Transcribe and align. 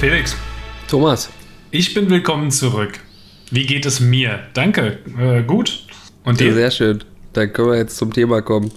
Felix. 0.00 0.34
Thomas. 0.88 1.28
Ich 1.70 1.92
bin 1.92 2.08
willkommen 2.08 2.50
zurück. 2.50 3.00
Wie 3.50 3.66
geht 3.66 3.84
es 3.84 4.00
mir? 4.00 4.40
Danke. 4.54 4.98
Äh, 5.18 5.42
gut. 5.42 5.84
Und 6.24 6.40
dir? 6.40 6.48
Ja, 6.48 6.54
sehr 6.54 6.70
schön. 6.70 7.04
Dann 7.34 7.52
können 7.52 7.68
wir 7.68 7.76
jetzt 7.76 7.98
zum 7.98 8.10
Thema 8.10 8.40
kommen. 8.40 8.70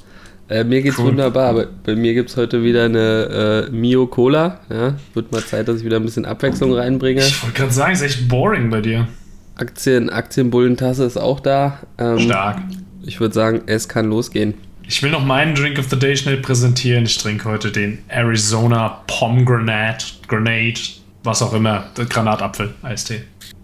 Äh, 0.50 0.66
mir 0.66 0.82
geht's 0.82 1.00
cool. 1.00 1.06
wunderbar. 1.06 1.54
Bei, 1.54 1.68
bei 1.86 1.96
mir 1.96 2.14
gibt 2.14 2.32
es 2.32 2.36
heute 2.36 2.62
wieder 2.62 2.84
eine 2.84 3.70
äh, 3.70 3.72
Mio 3.72 4.06
Cola. 4.08 4.60
Ja, 4.70 4.96
wird 5.14 5.32
mal 5.32 5.42
Zeit, 5.42 5.70
dass 5.70 5.78
ich 5.78 5.86
wieder 5.86 5.96
ein 5.96 6.04
bisschen 6.04 6.26
Abwechslung 6.26 6.74
reinbringe. 6.74 7.22
Ich 7.22 7.42
wollte 7.42 7.56
gerade 7.56 7.72
sagen, 7.72 7.94
es 7.94 8.02
ist 8.02 8.18
echt 8.18 8.28
boring 8.28 8.70
bei 8.70 8.82
dir. 8.82 9.08
Aktien, 9.56 10.10
Aktienbullentasse 10.10 11.06
ist 11.06 11.16
auch 11.16 11.40
da. 11.40 11.80
Ähm, 12.00 12.20
Stark. 12.20 12.58
Ich 13.06 13.22
würde 13.22 13.34
sagen, 13.34 13.62
es 13.68 13.88
kann 13.88 14.10
losgehen. 14.10 14.56
Ich 14.86 15.02
will 15.02 15.12
noch 15.12 15.24
meinen 15.24 15.56
Drink 15.56 15.80
of 15.80 15.90
the 15.90 15.98
Day 15.98 16.18
schnell 16.18 16.42
präsentieren. 16.42 17.06
Ich 17.06 17.18
trinke 17.18 17.46
heute 17.46 17.72
den 17.72 18.00
Arizona 18.10 19.04
Pomegranate, 19.08 20.06
Grenade, 20.28 20.82
was 21.24 21.42
auch 21.42 21.54
immer, 21.54 21.86
Granatapfel, 22.10 22.74
Eistee. 22.82 23.24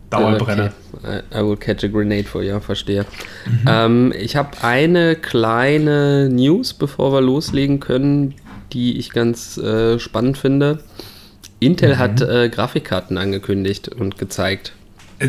Dauerbrenner. 0.09 0.71
Okay. 0.93 1.21
I 1.33 1.43
will 1.43 1.55
catch 1.55 1.83
a 1.83 1.87
grenade 1.87 2.27
for 2.27 2.41
you, 2.41 2.59
verstehe. 2.59 3.05
Mhm. 3.45 3.65
Ähm, 3.67 4.13
ich 4.17 4.35
habe 4.35 4.63
eine 4.63 5.15
kleine 5.15 6.29
News, 6.29 6.73
bevor 6.73 7.13
wir 7.13 7.21
loslegen 7.21 7.79
können, 7.79 8.33
die 8.73 8.97
ich 8.97 9.11
ganz 9.11 9.57
äh, 9.57 9.99
spannend 9.99 10.37
finde. 10.37 10.83
Intel 11.59 11.95
mhm. 11.95 11.99
hat 11.99 12.21
äh, 12.21 12.49
Grafikkarten 12.49 13.17
angekündigt 13.17 13.89
und 13.89 14.17
gezeigt. 14.17 14.73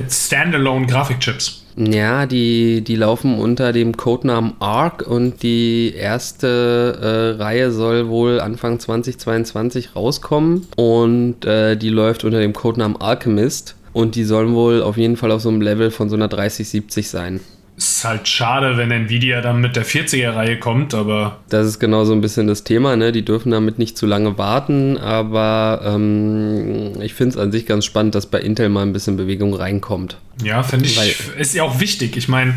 Standalone 0.09 0.87
Grafikchips. 0.87 1.65
Ja, 1.83 2.27
die, 2.27 2.83
die 2.83 2.97
laufen 2.97 3.39
unter 3.39 3.73
dem 3.73 3.97
Codenamen 3.97 4.53
ARC 4.59 5.07
und 5.07 5.43
die 5.43 5.95
erste 5.97 7.37
äh, 7.39 7.43
Reihe 7.43 7.73
soll 7.73 8.11
wohl 8.11 8.39
Anfang 8.39 8.79
2022 8.79 9.97
rauskommen 9.97 10.67
und 10.77 11.47
äh, 11.47 11.77
die 11.77 11.89
läuft 11.89 12.25
unter 12.25 12.39
dem 12.39 12.53
Codenamen 12.53 13.01
Alchemist 13.01 13.77
und 13.95 14.15
die 14.15 14.25
sollen 14.25 14.55
wohl 14.55 14.83
auf 14.83 14.99
jeden 14.99 15.17
Fall 15.17 15.33
auf 15.33 15.41
so 15.41 15.49
einem 15.49 15.63
Level 15.63 15.91
von 15.91 16.11
so 16.11 16.17
einer 16.17 16.29
3070 16.29 17.09
sein 17.09 17.41
ist 17.81 18.05
halt 18.05 18.29
schade, 18.29 18.77
wenn 18.77 18.91
Nvidia 18.91 19.41
dann 19.41 19.61
mit 19.61 19.75
der 19.75 19.87
40er-Reihe 19.87 20.59
kommt, 20.59 20.93
aber. 20.93 21.39
Das 21.49 21.67
ist 21.67 21.79
genau 21.79 22.05
so 22.05 22.13
ein 22.13 22.21
bisschen 22.21 22.47
das 22.47 22.63
Thema, 22.63 22.95
ne? 22.97 23.11
Die 23.11 23.25
dürfen 23.25 23.51
damit 23.51 23.79
nicht 23.79 23.97
zu 23.97 24.07
lange 24.07 24.37
warten, 24.37 24.99
aber 24.99 25.81
ähm, 25.85 27.01
ich 27.01 27.15
finde 27.15 27.31
es 27.31 27.37
an 27.39 27.53
sich 27.53 27.65
ganz 27.65 27.87
spannend, 27.87 28.15
dass 28.15 28.27
bei 28.27 28.39
Intel 28.41 28.69
mal 28.69 28.83
ein 28.83 28.93
bisschen 28.93 29.17
Bewegung 29.17 29.55
reinkommt. 29.55 30.19
Ja, 30.43 30.63
finde 30.63 30.87
ich, 30.87 30.99
Weil, 30.99 31.41
ist 31.41 31.55
ja 31.55 31.63
auch 31.63 31.81
wichtig. 31.81 32.17
Ich 32.17 32.29
meine, 32.29 32.55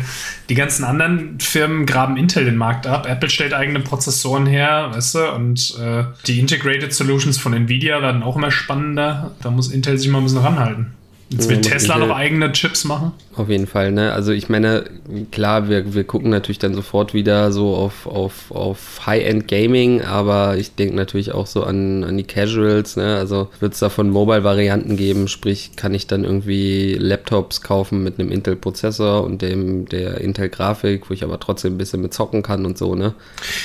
die 0.50 0.54
ganzen 0.54 0.84
anderen 0.84 1.38
Firmen 1.40 1.86
graben 1.86 2.16
Intel 2.16 2.44
den 2.44 2.56
Markt 2.56 2.86
ab. 2.86 3.06
Apple 3.08 3.30
stellt 3.30 3.54
eigene 3.54 3.80
Prozessoren 3.80 4.46
her, 4.46 4.90
weißt 4.92 5.14
du, 5.14 5.32
und 5.32 5.74
äh, 5.80 6.04
die 6.26 6.38
Integrated 6.38 6.92
Solutions 6.92 7.38
von 7.38 7.54
Nvidia 7.54 8.02
werden 8.02 8.22
auch 8.22 8.36
immer 8.36 8.50
spannender. 8.50 9.32
Da 9.42 9.50
muss 9.50 9.72
Intel 9.72 9.96
sich 9.96 10.10
mal 10.10 10.18
ein 10.18 10.24
bisschen 10.24 10.40
ranhalten. 10.40 10.92
Jetzt 11.30 11.48
will 11.48 11.60
Tesla 11.60 11.98
noch 11.98 12.14
eigene 12.14 12.52
Chips 12.52 12.84
machen? 12.84 13.12
Auf 13.34 13.48
jeden 13.48 13.66
Fall, 13.66 13.90
ne? 13.90 14.12
Also 14.12 14.30
ich 14.30 14.48
meine, 14.48 14.84
klar, 15.32 15.68
wir, 15.68 15.94
wir 15.94 16.04
gucken 16.04 16.30
natürlich 16.30 16.58
dann 16.58 16.74
sofort 16.74 17.14
wieder 17.14 17.50
so 17.50 17.74
auf, 17.74 18.06
auf, 18.06 18.50
auf 18.50 19.06
High-End-Gaming, 19.06 20.02
aber 20.02 20.56
ich 20.56 20.74
denke 20.76 20.94
natürlich 20.94 21.32
auch 21.32 21.46
so 21.46 21.64
an, 21.64 22.04
an 22.04 22.16
die 22.16 22.24
Casuals, 22.24 22.96
ne? 22.96 23.16
Also 23.16 23.48
wird 23.58 23.74
es 23.74 23.80
davon 23.80 24.10
Mobile-Varianten 24.10 24.96
geben, 24.96 25.26
sprich, 25.26 25.72
kann 25.74 25.94
ich 25.94 26.06
dann 26.06 26.22
irgendwie 26.22 26.94
Laptops 26.94 27.62
kaufen 27.62 28.04
mit 28.04 28.20
einem 28.20 28.30
Intel-Prozessor 28.30 29.24
und 29.24 29.42
dem 29.42 29.88
der 29.88 30.20
Intel-Grafik, 30.20 31.10
wo 31.10 31.14
ich 31.14 31.24
aber 31.24 31.40
trotzdem 31.40 31.74
ein 31.74 31.78
bisschen 31.78 32.02
mit 32.02 32.14
zocken 32.14 32.42
kann 32.42 32.64
und 32.64 32.78
so, 32.78 32.94
ne? 32.94 33.14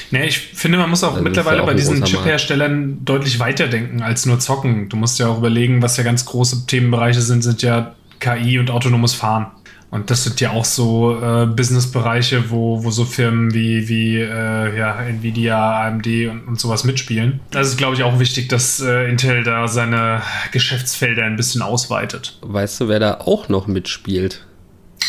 Ne, 0.10 0.26
ich 0.26 0.40
finde, 0.40 0.80
man 0.80 0.90
muss 0.90 1.04
auch 1.04 1.12
also 1.12 1.24
mittlerweile 1.24 1.62
auch 1.62 1.68
bei 1.68 1.76
diesen 1.76 2.04
Chip-Herstellern 2.04 3.06
deutlich 3.06 3.40
weiterdenken 3.40 4.02
als 4.02 4.26
nur 4.26 4.40
zocken. 4.40 4.90
Du 4.90 4.98
musst 4.98 5.20
ja 5.20 5.28
auch 5.28 5.38
überlegen, 5.38 5.84
was 5.84 5.98
ja 5.98 6.04
ganz 6.04 6.26
große 6.26 6.66
Themenbereiche 6.66 7.22
sind, 7.22 7.44
sind 7.50 7.62
ja 7.62 7.96
KI 8.20 8.60
und 8.60 8.70
autonomes 8.70 9.14
Fahren. 9.14 9.48
Und 9.92 10.12
das 10.12 10.24
sind 10.24 10.40
ja 10.40 10.52
auch 10.52 10.66
so 10.66 11.20
äh, 11.20 11.48
Businessbereiche, 11.48 12.52
wo, 12.52 12.84
wo 12.84 12.92
so 12.92 13.06
Firmen 13.06 13.54
wie, 13.56 13.90
wie 13.90 14.18
äh, 14.18 14.78
ja, 14.78 15.02
Nvidia, 15.02 15.88
AMD 15.88 16.06
und, 16.30 16.48
und 16.48 16.60
sowas 16.60 16.84
mitspielen. 16.84 17.40
Das 17.50 17.70
ist, 17.70 17.78
glaube 17.78 17.96
ich, 17.96 18.04
auch 18.04 18.20
wichtig, 18.20 18.50
dass 18.50 18.80
äh, 18.82 19.10
Intel 19.10 19.44
da 19.44 19.68
seine 19.68 20.22
Geschäftsfelder 20.52 21.24
ein 21.24 21.38
bisschen 21.38 21.64
ausweitet. 21.64 22.38
Weißt 22.42 22.82
du, 22.82 22.88
wer 22.88 23.00
da 23.00 23.16
auch 23.16 23.50
noch 23.50 23.66
mitspielt? 23.66 24.46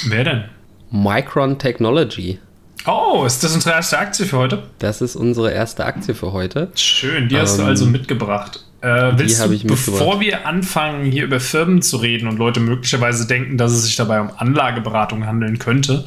Wer 0.07 0.25
denn? 0.25 0.45
Micron 0.91 1.59
Technology. 1.59 2.39
Oh, 2.87 3.25
ist 3.27 3.45
das 3.45 3.55
unsere 3.55 3.75
erste 3.75 3.99
Aktie 3.99 4.25
für 4.25 4.39
heute? 4.39 4.63
Das 4.79 5.03
ist 5.03 5.15
unsere 5.15 5.53
erste 5.53 5.85
Aktie 5.85 6.15
für 6.15 6.33
heute. 6.33 6.71
Schön, 6.75 7.29
die 7.29 7.37
hast 7.39 7.59
ähm, 7.59 7.65
du 7.65 7.69
also 7.69 7.85
mitgebracht. 7.85 8.65
Äh, 8.83 9.13
willst 9.17 9.45
du, 9.45 9.67
bevor 9.67 10.21
wir 10.21 10.47
anfangen, 10.47 11.05
hier 11.05 11.25
über 11.25 11.39
Firmen 11.39 11.83
zu 11.83 11.99
reden 11.99 12.29
und 12.29 12.39
Leute 12.39 12.61
möglicherweise 12.61 13.27
denken, 13.27 13.59
dass 13.59 13.73
es 13.73 13.85
sich 13.85 13.97
dabei 13.97 14.21
um 14.21 14.31
Anlageberatung 14.37 15.27
handeln 15.27 15.59
könnte, 15.59 16.05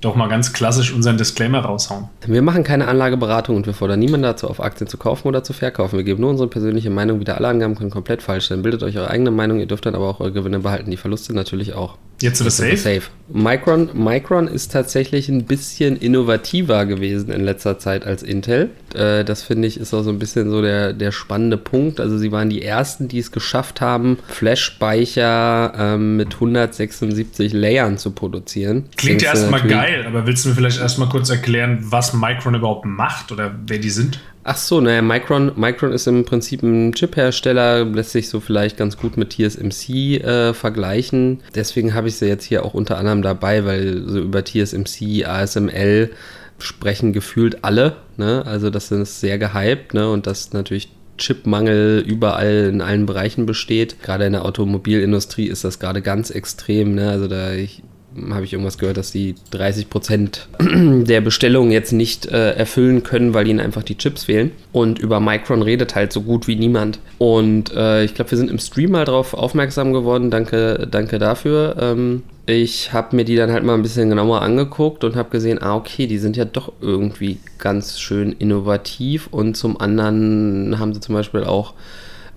doch 0.00 0.14
mal 0.14 0.28
ganz 0.28 0.52
klassisch 0.52 0.92
unseren 0.92 1.16
Disclaimer 1.16 1.60
raushauen. 1.60 2.08
Wir 2.26 2.42
machen 2.42 2.64
keine 2.64 2.88
Anlageberatung 2.88 3.56
und 3.56 3.66
wir 3.66 3.74
fordern 3.74 3.98
niemanden 3.98 4.24
dazu 4.24 4.48
auf, 4.48 4.60
Aktien 4.60 4.88
zu 4.88 4.98
kaufen 4.98 5.28
oder 5.28 5.42
zu 5.42 5.52
verkaufen. 5.52 5.96
Wir 5.96 6.04
geben 6.04 6.20
nur 6.20 6.30
unsere 6.30 6.48
persönliche 6.48 6.90
Meinung 6.90 7.20
wieder. 7.20 7.36
Alle 7.36 7.48
Angaben 7.48 7.74
können 7.74 7.90
komplett 7.90 8.22
falsch 8.22 8.48
sein. 8.48 8.62
Bildet 8.62 8.82
euch 8.82 8.96
eure 8.96 9.10
eigene 9.10 9.30
Meinung, 9.30 9.58
ihr 9.58 9.66
dürft 9.66 9.86
dann 9.86 9.94
aber 9.94 10.08
auch 10.08 10.20
eure 10.20 10.32
Gewinne 10.32 10.60
behalten. 10.60 10.90
Die 10.90 10.96
Verluste 10.96 11.34
natürlich 11.34 11.74
auch. 11.74 11.98
Jetzt 12.22 12.38
sind 12.38 12.46
wir 12.46 12.50
safe? 12.50 12.76
safe. 12.76 13.02
Micron, 13.28 13.90
Micron 13.94 14.46
ist 14.46 14.72
tatsächlich 14.72 15.28
ein 15.28 15.44
bisschen 15.44 15.96
innovativer 15.96 16.86
gewesen 16.86 17.32
in 17.32 17.42
letzter 17.42 17.78
Zeit 17.78 18.04
als 18.06 18.22
Intel. 18.22 18.70
Äh, 18.94 19.24
das 19.24 19.42
finde 19.42 19.68
ich 19.68 19.80
ist 19.80 19.94
auch 19.94 20.02
so 20.02 20.10
ein 20.10 20.18
bisschen 20.18 20.50
so 20.50 20.62
der, 20.62 20.92
der 20.92 21.12
spannende 21.12 21.56
Punkt. 21.56 21.98
Also 21.98 22.18
sie 22.18 22.30
waren 22.30 22.50
die 22.50 22.62
ersten, 22.62 23.08
die 23.08 23.18
es 23.18 23.32
geschafft 23.32 23.80
haben, 23.80 24.18
Flash-Speicher 24.28 25.72
ähm, 25.76 26.16
mit 26.16 26.34
176 26.34 27.52
Layern 27.52 27.98
zu 27.98 28.10
produzieren. 28.10 28.84
Klingt 28.96 29.22
ja 29.22 29.30
erstmal 29.30 29.62
geil, 29.66 30.04
aber 30.06 30.26
willst 30.26 30.44
du 30.44 30.50
mir 30.50 30.54
vielleicht 30.54 30.80
erstmal 30.80 31.08
kurz 31.08 31.30
erklären, 31.30 31.78
was 31.82 32.12
Micron 32.12 32.54
überhaupt 32.54 32.84
macht 32.84 33.32
oder 33.32 33.54
wer 33.66 33.78
die 33.78 33.90
sind? 33.90 34.20
Ach 34.44 34.56
so, 34.56 34.80
naja, 34.80 35.02
Micron, 35.02 35.52
Micron 35.54 35.92
ist 35.92 36.08
im 36.08 36.24
Prinzip 36.24 36.64
ein 36.64 36.92
Chip-Hersteller, 36.92 37.84
lässt 37.84 38.10
sich 38.10 38.28
so 38.28 38.40
vielleicht 38.40 38.76
ganz 38.76 38.96
gut 38.96 39.16
mit 39.16 39.30
TSMC 39.30 40.16
äh, 40.20 40.52
vergleichen. 40.52 41.40
Deswegen 41.54 41.94
habe 41.94 42.08
ich 42.08 42.16
sie 42.16 42.26
jetzt 42.26 42.44
hier 42.44 42.64
auch 42.64 42.74
unter 42.74 42.98
anderem 42.98 43.22
dabei, 43.22 43.64
weil 43.64 44.02
so 44.04 44.18
über 44.18 44.44
TSMC, 44.44 45.24
ASML 45.26 46.10
sprechen 46.58 47.12
gefühlt 47.12 47.62
alle. 47.62 47.96
Ne? 48.16 48.44
Also 48.44 48.70
das 48.70 48.90
ist 48.90 49.20
sehr 49.20 49.38
gehypt 49.38 49.94
ne? 49.94 50.10
und 50.10 50.26
das 50.26 50.52
natürlich 50.52 50.90
Chipmangel 51.18 52.00
überall 52.00 52.68
in 52.72 52.80
allen 52.80 53.06
Bereichen 53.06 53.46
besteht. 53.46 54.02
Gerade 54.02 54.26
in 54.26 54.32
der 54.32 54.44
Automobilindustrie 54.44 55.46
ist 55.46 55.62
das 55.62 55.78
gerade 55.78 56.02
ganz 56.02 56.30
extrem. 56.30 56.96
Ne? 56.96 57.10
Also 57.10 57.28
da 57.28 57.52
ich, 57.52 57.82
habe 58.30 58.44
ich 58.44 58.52
irgendwas 58.52 58.78
gehört, 58.78 58.96
dass 58.96 59.10
die 59.10 59.34
30 59.50 59.90
Prozent 59.90 60.48
der 60.60 61.20
Bestellungen 61.20 61.72
jetzt 61.72 61.92
nicht 61.92 62.26
äh, 62.26 62.52
erfüllen 62.52 63.02
können, 63.02 63.34
weil 63.34 63.48
ihnen 63.48 63.60
einfach 63.60 63.82
die 63.82 63.96
Chips 63.96 64.24
fehlen. 64.24 64.50
Und 64.72 64.98
über 64.98 65.20
Micron 65.20 65.62
redet 65.62 65.94
halt 65.94 66.12
so 66.12 66.22
gut 66.22 66.46
wie 66.48 66.56
niemand. 66.56 66.98
Und 67.18 67.72
äh, 67.74 68.04
ich 68.04 68.14
glaube, 68.14 68.30
wir 68.30 68.38
sind 68.38 68.50
im 68.50 68.58
Stream 68.58 68.92
mal 68.92 69.04
drauf 69.04 69.34
aufmerksam 69.34 69.92
geworden. 69.92 70.30
Danke, 70.30 70.86
danke 70.90 71.18
dafür. 71.18 71.76
Ähm, 71.80 72.22
ich 72.46 72.92
habe 72.92 73.14
mir 73.14 73.24
die 73.24 73.36
dann 73.36 73.52
halt 73.52 73.64
mal 73.64 73.74
ein 73.74 73.82
bisschen 73.82 74.08
genauer 74.08 74.42
angeguckt 74.42 75.04
und 75.04 75.14
habe 75.14 75.30
gesehen, 75.30 75.62
ah, 75.62 75.76
okay, 75.76 76.06
die 76.06 76.18
sind 76.18 76.36
ja 76.36 76.44
doch 76.44 76.72
irgendwie 76.80 77.38
ganz 77.58 78.00
schön 78.00 78.32
innovativ. 78.32 79.28
Und 79.30 79.56
zum 79.56 79.80
anderen 79.80 80.78
haben 80.78 80.92
sie 80.92 81.00
zum 81.00 81.14
Beispiel 81.14 81.44
auch 81.44 81.74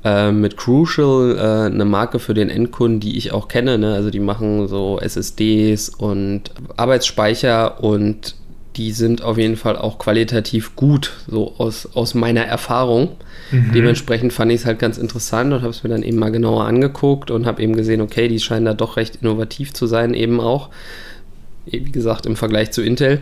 äh, 0.05 0.31
mit 0.31 0.55
Crucial 0.55 1.35
äh, 1.35 1.73
eine 1.73 1.83
Marke 1.83 2.19
für 2.19 2.35
den 2.35 2.49
Endkunden, 2.49 2.99
die 2.99 3.17
ich 3.17 3.33
auch 3.33 3.47
kenne. 3.47 3.79
Ne? 3.79 3.95
Also 3.95 4.11
die 4.11 4.19
machen 4.19 4.67
so 4.67 4.99
SSDs 4.99 5.89
und 5.89 6.51
Arbeitsspeicher 6.77 7.83
und 7.83 8.35
die 8.75 8.91
sind 8.91 9.23
auf 9.23 9.37
jeden 9.37 9.55
Fall 9.55 9.77
auch 9.77 9.97
qualitativ 9.97 10.75
gut, 10.75 11.13
so 11.27 11.55
aus, 11.57 11.89
aus 11.95 12.13
meiner 12.13 12.43
Erfahrung. 12.43 13.15
Mhm. 13.49 13.71
Dementsprechend 13.73 14.31
fand 14.31 14.51
ich 14.51 14.61
es 14.61 14.65
halt 14.65 14.79
ganz 14.79 14.97
interessant 14.97 15.53
und 15.53 15.61
habe 15.61 15.71
es 15.71 15.83
mir 15.83 15.89
dann 15.89 16.03
eben 16.03 16.17
mal 16.17 16.31
genauer 16.31 16.65
angeguckt 16.65 17.31
und 17.31 17.45
habe 17.45 17.63
eben 17.63 17.75
gesehen, 17.75 18.01
okay, 18.01 18.27
die 18.27 18.39
scheinen 18.39 18.65
da 18.65 18.73
doch 18.73 18.97
recht 18.97 19.19
innovativ 19.21 19.73
zu 19.73 19.87
sein, 19.87 20.13
eben 20.13 20.39
auch. 20.39 20.69
Wie 21.65 21.79
gesagt, 21.79 22.27
im 22.27 22.35
Vergleich 22.35 22.71
zu 22.71 22.83
Intel. 22.83 23.21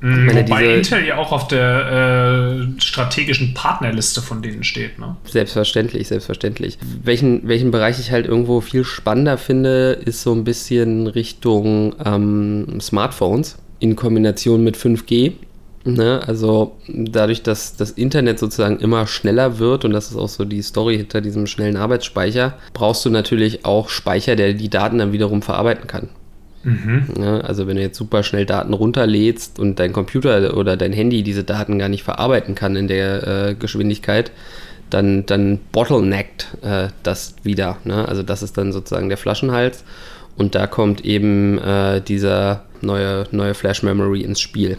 Mhm, 0.00 0.26
meine, 0.26 0.42
Wobei 0.42 0.74
Intel 0.76 1.04
ja 1.04 1.18
auch 1.18 1.32
auf 1.32 1.48
der 1.48 2.62
äh, 2.76 2.80
strategischen 2.80 3.54
Partnerliste 3.54 4.22
von 4.22 4.42
denen 4.42 4.64
steht. 4.64 4.98
Ne? 4.98 5.16
Selbstverständlich, 5.24 6.08
selbstverständlich. 6.08 6.78
Welchen, 7.02 7.46
welchen 7.46 7.70
Bereich 7.70 7.98
ich 8.00 8.10
halt 8.10 8.26
irgendwo 8.26 8.60
viel 8.60 8.84
spannender 8.84 9.36
finde, 9.36 10.00
ist 10.04 10.22
so 10.22 10.32
ein 10.32 10.44
bisschen 10.44 11.06
Richtung 11.06 11.94
ähm, 12.04 12.80
Smartphones 12.80 13.58
in 13.78 13.96
Kombination 13.96 14.64
mit 14.64 14.76
5G. 14.76 15.32
Ne? 15.84 16.20
Also 16.26 16.76
dadurch, 16.88 17.42
dass 17.42 17.76
das 17.76 17.90
Internet 17.90 18.38
sozusagen 18.38 18.80
immer 18.80 19.06
schneller 19.06 19.58
wird 19.58 19.84
und 19.84 19.92
das 19.92 20.10
ist 20.10 20.16
auch 20.16 20.28
so 20.28 20.44
die 20.44 20.62
Story 20.62 20.96
hinter 20.98 21.20
diesem 21.20 21.46
schnellen 21.46 21.76
Arbeitsspeicher, 21.76 22.54
brauchst 22.72 23.04
du 23.04 23.10
natürlich 23.10 23.64
auch 23.64 23.88
Speicher, 23.88 24.36
der 24.36 24.54
die 24.54 24.68
Daten 24.68 24.98
dann 24.98 25.12
wiederum 25.12 25.42
verarbeiten 25.42 25.86
kann. 25.86 26.08
Mhm. 26.62 27.04
Ja, 27.18 27.40
also 27.40 27.66
wenn 27.66 27.76
du 27.76 27.82
jetzt 27.82 27.96
super 27.96 28.22
schnell 28.22 28.44
Daten 28.44 28.74
runterlädst 28.74 29.58
und 29.58 29.78
dein 29.78 29.92
Computer 29.92 30.56
oder 30.56 30.76
dein 30.76 30.92
Handy 30.92 31.22
diese 31.22 31.44
Daten 31.44 31.78
gar 31.78 31.88
nicht 31.88 32.02
verarbeiten 32.02 32.54
kann 32.54 32.76
in 32.76 32.86
der 32.86 33.26
äh, 33.26 33.54
Geschwindigkeit, 33.54 34.30
dann, 34.90 35.24
dann 35.26 35.58
bottleneckt 35.72 36.48
äh, 36.62 36.88
das 37.02 37.34
wieder. 37.42 37.78
Ne? 37.84 38.06
Also 38.06 38.22
das 38.22 38.42
ist 38.42 38.58
dann 38.58 38.72
sozusagen 38.72 39.08
der 39.08 39.18
Flaschenhals. 39.18 39.84
Und 40.36 40.54
da 40.54 40.66
kommt 40.66 41.04
eben 41.04 41.58
äh, 41.58 42.00
dieser 42.00 42.64
neue, 42.80 43.26
neue 43.30 43.54
Flash 43.54 43.82
Memory 43.82 44.22
ins 44.22 44.40
Spiel. 44.40 44.78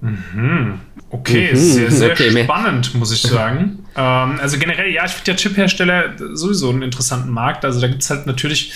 Mhm. 0.00 0.80
Okay, 1.10 1.50
mhm. 1.52 1.56
sehr, 1.56 1.90
sehr 1.90 2.10
okay, 2.12 2.44
spannend, 2.44 2.94
muss 2.94 3.12
ich 3.12 3.22
sagen. 3.22 3.86
ähm, 3.96 4.38
also 4.40 4.58
generell, 4.58 4.92
ja, 4.92 5.04
ich 5.06 5.12
finde 5.12 5.30
ja 5.32 5.36
Chip-Hersteller 5.36 6.14
sowieso 6.34 6.70
einen 6.70 6.82
interessanten 6.82 7.30
Markt. 7.30 7.64
Also 7.64 7.80
da 7.80 7.88
gibt 7.88 8.02
es 8.02 8.10
halt 8.10 8.26
natürlich 8.26 8.72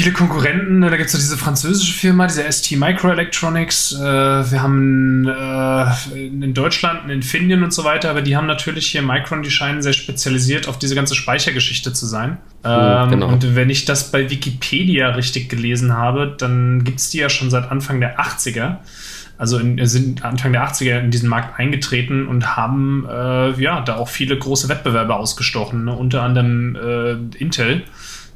viele 0.00 0.12
Konkurrenten. 0.14 0.80
Da 0.80 0.96
gibt 0.96 1.12
es 1.12 1.12
diese 1.12 1.36
französische 1.36 1.92
Firma, 1.92 2.26
diese 2.26 2.50
ST 2.50 2.72
Microelectronics. 2.72 3.92
Äh, 3.94 4.00
wir 4.00 4.62
haben 4.62 5.28
äh, 5.28 6.26
in 6.26 6.54
Deutschland 6.54 7.02
einen 7.02 7.10
Infineon 7.10 7.62
und 7.62 7.72
so 7.72 7.84
weiter, 7.84 8.08
aber 8.08 8.22
die 8.22 8.34
haben 8.34 8.46
natürlich 8.46 8.86
hier 8.86 9.02
Micron, 9.02 9.42
die 9.42 9.50
scheinen 9.50 9.82
sehr 9.82 9.92
spezialisiert 9.92 10.68
auf 10.68 10.78
diese 10.78 10.94
ganze 10.94 11.14
Speichergeschichte 11.14 11.92
zu 11.92 12.06
sein. 12.06 12.38
Ähm, 12.64 13.10
genau. 13.10 13.28
Und 13.28 13.54
wenn 13.54 13.68
ich 13.68 13.84
das 13.84 14.10
bei 14.10 14.30
Wikipedia 14.30 15.10
richtig 15.10 15.50
gelesen 15.50 15.92
habe, 15.92 16.34
dann 16.38 16.84
gibt 16.84 17.00
es 17.00 17.10
die 17.10 17.18
ja 17.18 17.28
schon 17.28 17.50
seit 17.50 17.70
Anfang 17.70 18.00
der 18.00 18.18
80er 18.18 18.78
also 19.36 19.56
in, 19.56 19.84
sind 19.86 20.22
Anfang 20.22 20.52
der 20.52 20.68
80er 20.68 21.00
in 21.00 21.10
diesen 21.10 21.30
Markt 21.30 21.58
eingetreten 21.58 22.28
und 22.28 22.56
haben 22.56 23.06
äh, 23.10 23.52
ja 23.52 23.80
da 23.80 23.96
auch 23.96 24.08
viele 24.10 24.38
große 24.38 24.68
Wettbewerber 24.68 25.16
ausgestochen, 25.16 25.84
ne? 25.86 25.94
unter 25.94 26.22
anderem 26.22 26.76
äh, 26.76 27.12
Intel 27.38 27.84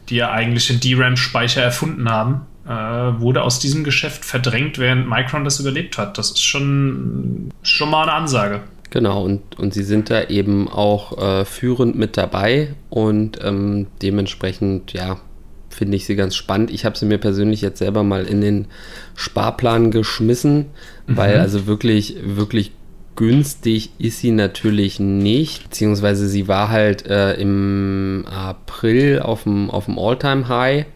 die 0.09 0.17
ja 0.17 0.31
eigentlich 0.31 0.69
den 0.69 0.81
DRAM-Speicher 0.81 1.63
erfunden 1.63 2.09
haben, 2.09 2.43
äh, 2.67 2.71
wurde 3.21 3.43
aus 3.43 3.59
diesem 3.59 3.85
Geschäft 3.85 4.25
verdrängt, 4.25 4.79
während 4.79 5.09
Micron 5.09 5.45
das 5.45 5.61
überlebt 5.61 5.99
hat. 5.99 6.19
Das 6.19 6.31
ist 6.31 6.43
schon, 6.43 7.51
schon 7.63 7.91
mal 7.91 8.05
eine 8.05 8.13
Ansage. 8.13 8.61
Genau, 8.91 9.25
und, 9.25 9.59
und 9.59 9.75
sie 9.75 9.83
sind 9.83 10.09
da 10.09 10.25
eben 10.25 10.69
auch 10.69 11.19
äh, 11.19 11.45
führend 11.45 11.97
mit 11.97 12.17
dabei 12.17 12.75
und 12.91 13.39
ähm, 13.43 13.89
dementsprechend, 14.03 14.93
ja, 14.93 15.19
finde 15.69 15.97
ich 15.97 16.07
sie 16.07 16.15
ganz 16.15 16.37
spannend. 16.37 16.71
Ich 16.71 16.85
habe 16.85 16.97
sie 16.97 17.05
mir 17.05 17.19
persönlich 17.19 17.61
jetzt 17.61 17.81
selber 17.81 18.05
mal 18.05 18.25
in 18.25 18.41
den 18.41 18.67
Sparplan 19.17 19.91
geschmissen, 19.91 20.67
mhm. 21.07 21.17
weil 21.17 21.41
also 21.41 21.67
wirklich, 21.67 22.17
wirklich 22.23 22.71
günstig 23.17 23.91
ist 23.99 24.19
sie 24.19 24.31
natürlich 24.31 25.01
nicht, 25.01 25.65
beziehungsweise 25.65 26.29
sie 26.29 26.49
war 26.49 26.69
halt 26.69 27.07
äh, 27.07 27.35
im 27.35 28.25
April 28.29 29.21
auf 29.21 29.45
dem, 29.45 29.71
auf 29.71 29.87
dem 29.87 29.99
All-Time-High. 29.99 30.87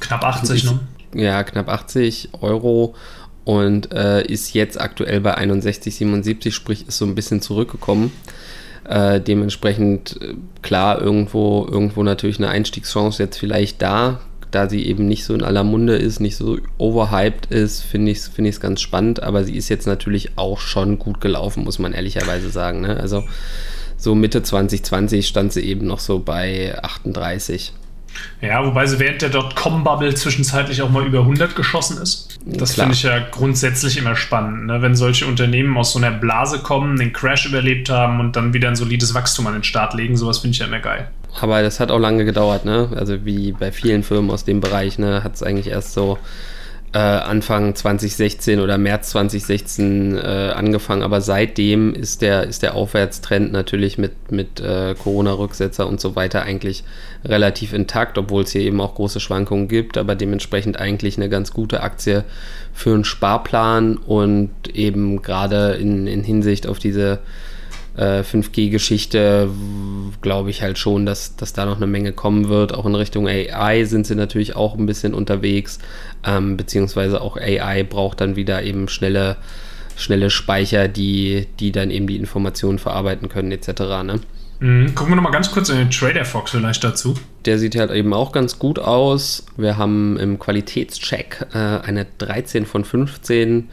Knapp 0.00 0.24
80, 0.24 0.64
ist, 0.64 0.72
ne? 0.72 0.80
Ja, 1.14 1.42
knapp 1.44 1.68
80 1.68 2.30
Euro 2.40 2.94
und 3.44 3.92
äh, 3.92 4.26
ist 4.26 4.54
jetzt 4.54 4.80
aktuell 4.80 5.20
bei 5.20 5.38
61,77, 5.38 6.50
sprich 6.50 6.88
ist 6.88 6.98
so 6.98 7.04
ein 7.04 7.14
bisschen 7.14 7.40
zurückgekommen. 7.40 8.12
Äh, 8.84 9.20
dementsprechend 9.20 10.20
äh, 10.20 10.34
klar 10.62 11.00
irgendwo 11.00 11.66
irgendwo 11.70 12.02
natürlich 12.02 12.38
eine 12.38 12.48
Einstiegschance 12.48 13.22
jetzt 13.22 13.38
vielleicht 13.38 13.82
da 13.82 14.20
da 14.56 14.70
sie 14.70 14.86
eben 14.86 15.06
nicht 15.06 15.26
so 15.26 15.34
in 15.34 15.42
aller 15.42 15.64
Munde 15.64 15.96
ist, 15.96 16.18
nicht 16.18 16.34
so 16.34 16.56
overhyped 16.78 17.52
ist, 17.52 17.82
finde 17.82 18.10
ich 18.10 18.18
es 18.18 18.28
find 18.28 18.58
ganz 18.58 18.80
spannend. 18.80 19.22
Aber 19.22 19.44
sie 19.44 19.54
ist 19.54 19.68
jetzt 19.68 19.86
natürlich 19.86 20.30
auch 20.36 20.60
schon 20.60 20.98
gut 20.98 21.20
gelaufen, 21.20 21.62
muss 21.62 21.78
man 21.78 21.92
ehrlicherweise 21.92 22.48
sagen. 22.48 22.80
Ne? 22.80 22.98
Also 22.98 23.22
so 23.98 24.14
Mitte 24.14 24.42
2020 24.42 25.28
stand 25.28 25.52
sie 25.52 25.60
eben 25.60 25.86
noch 25.86 26.00
so 26.00 26.20
bei 26.20 26.74
38. 26.82 27.74
Ja, 28.40 28.64
wobei 28.64 28.86
sie 28.86 28.98
während 28.98 29.22
der 29.22 29.30
Dotcom-Bubble 29.30 30.14
zwischenzeitlich 30.14 30.82
auch 30.82 30.90
mal 30.90 31.06
über 31.06 31.20
100 31.20 31.56
geschossen 31.56 32.00
ist. 32.00 32.38
Das 32.44 32.74
finde 32.74 32.92
ich 32.92 33.02
ja 33.02 33.18
grundsätzlich 33.18 33.96
immer 33.98 34.14
spannend, 34.14 34.66
ne? 34.66 34.82
wenn 34.82 34.94
solche 34.94 35.26
Unternehmen 35.26 35.76
aus 35.76 35.92
so 35.92 35.98
einer 35.98 36.12
Blase 36.12 36.60
kommen, 36.60 36.96
den 36.96 37.12
Crash 37.12 37.46
überlebt 37.46 37.88
haben 37.90 38.20
und 38.20 38.36
dann 38.36 38.52
wieder 38.54 38.68
ein 38.68 38.76
solides 38.76 39.14
Wachstum 39.14 39.46
an 39.46 39.54
den 39.54 39.64
Start 39.64 39.94
legen. 39.94 40.16
Sowas 40.16 40.38
finde 40.38 40.54
ich 40.54 40.58
ja 40.60 40.66
immer 40.66 40.78
geil. 40.78 41.08
Aber 41.40 41.62
das 41.62 41.80
hat 41.80 41.90
auch 41.90 41.98
lange 41.98 42.24
gedauert, 42.24 42.64
ne? 42.64 42.88
Also 42.96 43.24
wie 43.24 43.52
bei 43.52 43.72
vielen 43.72 44.02
Firmen 44.02 44.30
aus 44.30 44.44
dem 44.44 44.60
Bereich, 44.60 44.98
ne, 44.98 45.22
hat 45.22 45.34
es 45.34 45.42
eigentlich 45.42 45.68
erst 45.68 45.92
so 45.92 46.18
äh, 46.92 46.98
Anfang 46.98 47.74
2016 47.74 48.60
oder 48.60 48.78
März 48.78 49.10
2016 49.10 50.16
äh, 50.16 50.20
angefangen. 50.54 51.02
Aber 51.02 51.20
seitdem 51.20 51.94
ist 51.94 52.22
der, 52.22 52.44
ist 52.44 52.62
der 52.62 52.74
Aufwärtstrend 52.74 53.52
natürlich 53.52 53.98
mit, 53.98 54.30
mit 54.30 54.60
äh, 54.60 54.94
Corona-Rücksetzer 54.94 55.86
und 55.86 56.00
so 56.00 56.16
weiter 56.16 56.42
eigentlich 56.42 56.84
relativ 57.24 57.72
intakt, 57.72 58.18
obwohl 58.18 58.44
es 58.44 58.52
hier 58.52 58.62
eben 58.62 58.80
auch 58.80 58.94
große 58.94 59.20
Schwankungen 59.20 59.68
gibt, 59.68 59.98
aber 59.98 60.14
dementsprechend 60.14 60.78
eigentlich 60.78 61.16
eine 61.16 61.28
ganz 61.28 61.52
gute 61.52 61.82
Aktie 61.82 62.24
für 62.72 62.94
einen 62.94 63.04
Sparplan 63.04 63.96
und 63.96 64.50
eben 64.74 65.22
gerade 65.22 65.72
in, 65.72 66.06
in 66.06 66.22
Hinsicht 66.22 66.66
auf 66.66 66.78
diese 66.78 67.20
5G-Geschichte 68.02 69.48
äh, 69.48 70.16
glaube 70.20 70.50
ich 70.50 70.62
halt 70.62 70.78
schon, 70.78 71.06
dass, 71.06 71.36
dass 71.36 71.52
da 71.52 71.64
noch 71.64 71.76
eine 71.76 71.86
Menge 71.86 72.12
kommen 72.12 72.48
wird. 72.48 72.74
Auch 72.74 72.86
in 72.86 72.94
Richtung 72.94 73.26
AI 73.26 73.84
sind 73.84 74.06
sie 74.06 74.14
natürlich 74.14 74.56
auch 74.56 74.76
ein 74.76 74.86
bisschen 74.86 75.14
unterwegs, 75.14 75.78
ähm, 76.24 76.56
beziehungsweise 76.56 77.20
auch 77.20 77.36
AI 77.36 77.84
braucht 77.84 78.20
dann 78.20 78.36
wieder 78.36 78.62
eben 78.62 78.88
schnelle, 78.88 79.36
schnelle 79.96 80.30
Speicher, 80.30 80.88
die, 80.88 81.46
die 81.58 81.72
dann 81.72 81.90
eben 81.90 82.06
die 82.06 82.16
Informationen 82.16 82.78
verarbeiten 82.78 83.28
können, 83.28 83.52
etc. 83.52 83.68
Ne? 84.04 84.20
Mhm. 84.60 84.94
Gucken 84.94 85.12
wir 85.12 85.16
nochmal 85.16 85.32
ganz 85.32 85.50
kurz 85.50 85.68
in 85.68 85.76
den 85.76 85.90
Trader 85.90 86.24
Fox 86.24 86.50
vielleicht 86.50 86.82
dazu. 86.82 87.14
Der 87.44 87.58
sieht 87.58 87.76
halt 87.76 87.90
eben 87.90 88.12
auch 88.12 88.32
ganz 88.32 88.58
gut 88.58 88.78
aus. 88.78 89.46
Wir 89.56 89.76
haben 89.76 90.18
im 90.18 90.38
Qualitätscheck 90.38 91.46
äh, 91.52 91.58
eine 91.58 92.06
13 92.18 92.66
von 92.66 92.84
15 92.84 93.68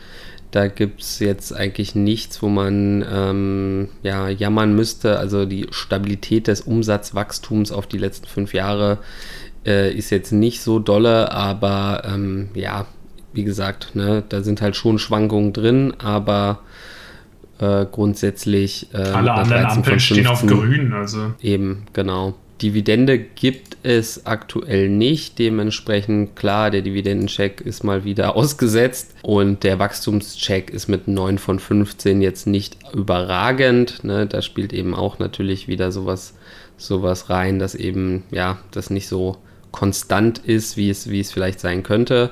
da 0.54 0.68
gibt 0.68 1.02
es 1.02 1.18
jetzt 1.18 1.52
eigentlich 1.52 1.96
nichts, 1.96 2.44
wo 2.44 2.48
man 2.48 3.04
ähm, 3.12 3.90
ja, 4.04 4.30
jammern 4.30 4.76
müsste. 4.76 5.18
Also 5.18 5.46
die 5.46 5.66
Stabilität 5.72 6.48
des 6.48 6.62
Umsatzwachstums 6.62 7.72
auf 7.72 7.88
die 7.88 7.98
letzten 7.98 8.28
fünf 8.28 8.54
Jahre 8.54 9.00
äh, 9.66 9.92
ist 9.92 10.12
jetzt 10.12 10.32
nicht 10.32 10.62
so 10.62 10.78
dolle, 10.78 11.32
aber 11.32 12.04
ähm, 12.06 12.50
ja, 12.54 12.86
wie 13.34 13.44
gesagt, 13.44 13.96
ne, 13.96 14.24
da 14.30 14.44
sind 14.44 14.62
halt 14.62 14.76
schon 14.76 15.00
Schwankungen 15.00 15.54
drin, 15.54 15.96
aber 15.98 16.60
äh, 17.58 17.88
grundsätzlich. 17.92 18.94
Äh, 18.94 18.98
Alle 18.98 19.34
anderen 19.34 19.66
Ampeln 19.66 20.00
stehen 20.00 20.28
auf 20.28 20.46
grün, 20.46 20.94
also. 20.94 21.34
Eben, 21.42 21.86
genau. 21.94 22.36
Dividende 22.64 23.20
gibt 23.20 23.78
es 23.84 24.26
aktuell 24.26 24.90
nicht. 24.90 25.38
Dementsprechend 25.38 26.36
klar, 26.36 26.72
der 26.72 26.82
Dividendencheck 26.82 27.62
ist 27.62 27.84
mal 27.84 28.06
wieder 28.06 28.36
ausgesetzt 28.38 29.14
und 29.22 29.64
der 29.64 29.80
Wachstumscheck 29.80 30.70
ist 30.70 30.88
mit 30.88 31.08
9 31.08 31.38
von 31.38 31.60
15 31.60 32.22
jetzt 32.22 32.48
nicht 32.48 32.78
überragend. 32.94 34.04
Ne? 34.04 34.26
Da 34.26 34.42
spielt 34.42 34.72
eben 34.72 34.96
auch 34.96 35.20
natürlich 35.20 35.68
wieder 35.68 35.92
sowas, 35.92 36.36
sowas 36.78 37.30
rein, 37.30 37.60
dass 37.60 37.76
eben 37.76 38.24
ja, 38.32 38.58
das 38.72 38.90
nicht 38.90 39.08
so 39.08 39.38
konstant 39.72 40.38
ist, 40.38 40.78
wie 40.78 40.90
es, 40.90 41.10
wie 41.10 41.20
es 41.20 41.32
vielleicht 41.32 41.60
sein 41.60 41.84
könnte. 41.84 42.32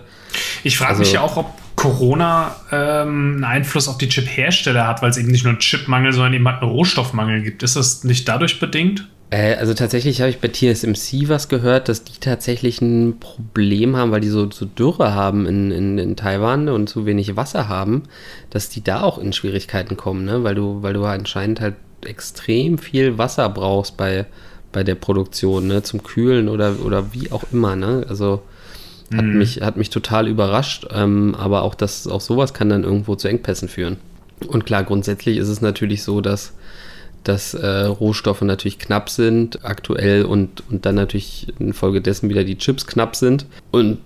Ich 0.64 0.78
frage 0.78 0.92
also, 0.92 1.02
mich 1.02 1.12
ja 1.12 1.22
auch, 1.22 1.36
ob 1.36 1.52
Corona 1.76 2.56
ähm, 2.72 3.34
einen 3.36 3.44
Einfluss 3.44 3.88
auf 3.88 3.98
die 3.98 4.08
Chip-Hersteller 4.08 4.88
hat, 4.88 5.02
weil 5.02 5.10
es 5.10 5.18
eben 5.18 5.32
nicht 5.32 5.44
nur 5.44 5.52
einen 5.52 5.60
Chipmangel, 5.60 6.14
sondern 6.14 6.34
eben 6.34 6.48
halt 6.48 6.62
einen 6.62 6.72
Rohstoffmangel 6.72 7.42
gibt. 7.42 7.64
Ist 7.64 7.76
das 7.76 8.04
nicht 8.04 8.28
dadurch 8.30 8.60
bedingt? 8.60 9.10
Äh, 9.32 9.56
also 9.56 9.74
tatsächlich 9.74 10.22
habe 10.22 10.30
ich 10.30 10.40
bei 10.40 10.50
TSMC 10.50 11.30
was 11.30 11.48
gehört, 11.48 11.90
dass 11.90 12.04
die 12.04 12.20
tatsächlich 12.20 12.82
ein 12.82 13.18
Problem 13.20 13.96
haben, 13.96 14.12
weil 14.12 14.22
die 14.22 14.28
so, 14.28 14.52
so 14.52 14.66
Dürre 14.66 15.16
haben 15.16 15.48
in, 15.48 15.72
in, 15.72 15.98
in, 15.98 16.16
Taiwan 16.16 16.70
und 16.70 16.88
zu 16.88 17.06
wenig 17.06 17.36
Wasser 17.36 17.68
haben, 17.68 18.04
dass 18.52 18.70
die 18.70 18.84
da 18.84 19.02
auch 19.02 19.18
in 19.18 19.34
Schwierigkeiten 19.34 19.98
kommen, 19.98 20.26
ne? 20.26 20.44
weil, 20.44 20.54
du, 20.54 20.84
weil 20.84 20.94
du 20.94 21.06
anscheinend 21.06 21.62
halt 21.62 21.76
extrem 22.06 22.78
viel 22.78 23.18
Wasser 23.18 23.48
brauchst 23.50 23.96
bei, 23.96 24.26
bei 24.74 24.84
der 24.84 24.96
Produktion, 24.96 25.68
ne? 25.68 25.82
zum 25.82 26.04
Kühlen 26.04 26.50
oder, 26.50 26.76
oder 26.84 27.14
wie 27.14 27.32
auch 27.32 27.46
immer. 27.54 27.78
Ne? 27.78 28.06
Also 28.10 28.42
hat, 29.14 29.24
mhm. 29.24 29.38
mich, 29.38 29.62
hat 29.62 29.78
mich 29.78 29.90
total 29.90 30.28
überrascht, 30.28 30.88
ähm, 30.92 31.36
aber 31.36 31.62
auch, 31.62 31.76
das, 31.76 32.06
auch 32.06 32.22
sowas 32.22 32.54
kann 32.54 32.68
dann 32.68 32.84
irgendwo 32.84 33.16
zu 33.16 33.30
Engpässen 33.30 33.70
führen. 33.70 33.96
Und 34.48 34.66
klar, 34.66 34.84
grundsätzlich 34.84 35.38
ist 35.38 35.48
es 35.48 35.62
natürlich 35.62 36.04
so, 36.04 36.20
dass 36.20 36.54
dass 37.24 37.54
äh, 37.54 37.68
Rohstoffe 37.68 38.42
natürlich 38.42 38.80
knapp 38.80 39.10
sind 39.10 39.64
aktuell 39.64 40.26
und, 40.26 40.64
und 40.70 40.86
dann 40.86 40.96
natürlich 40.96 41.48
infolgedessen 41.60 42.30
wieder 42.30 42.44
die 42.44 42.58
Chips 42.58 42.88
knapp 42.88 43.16
sind. 43.16 43.46
Und 43.72 44.00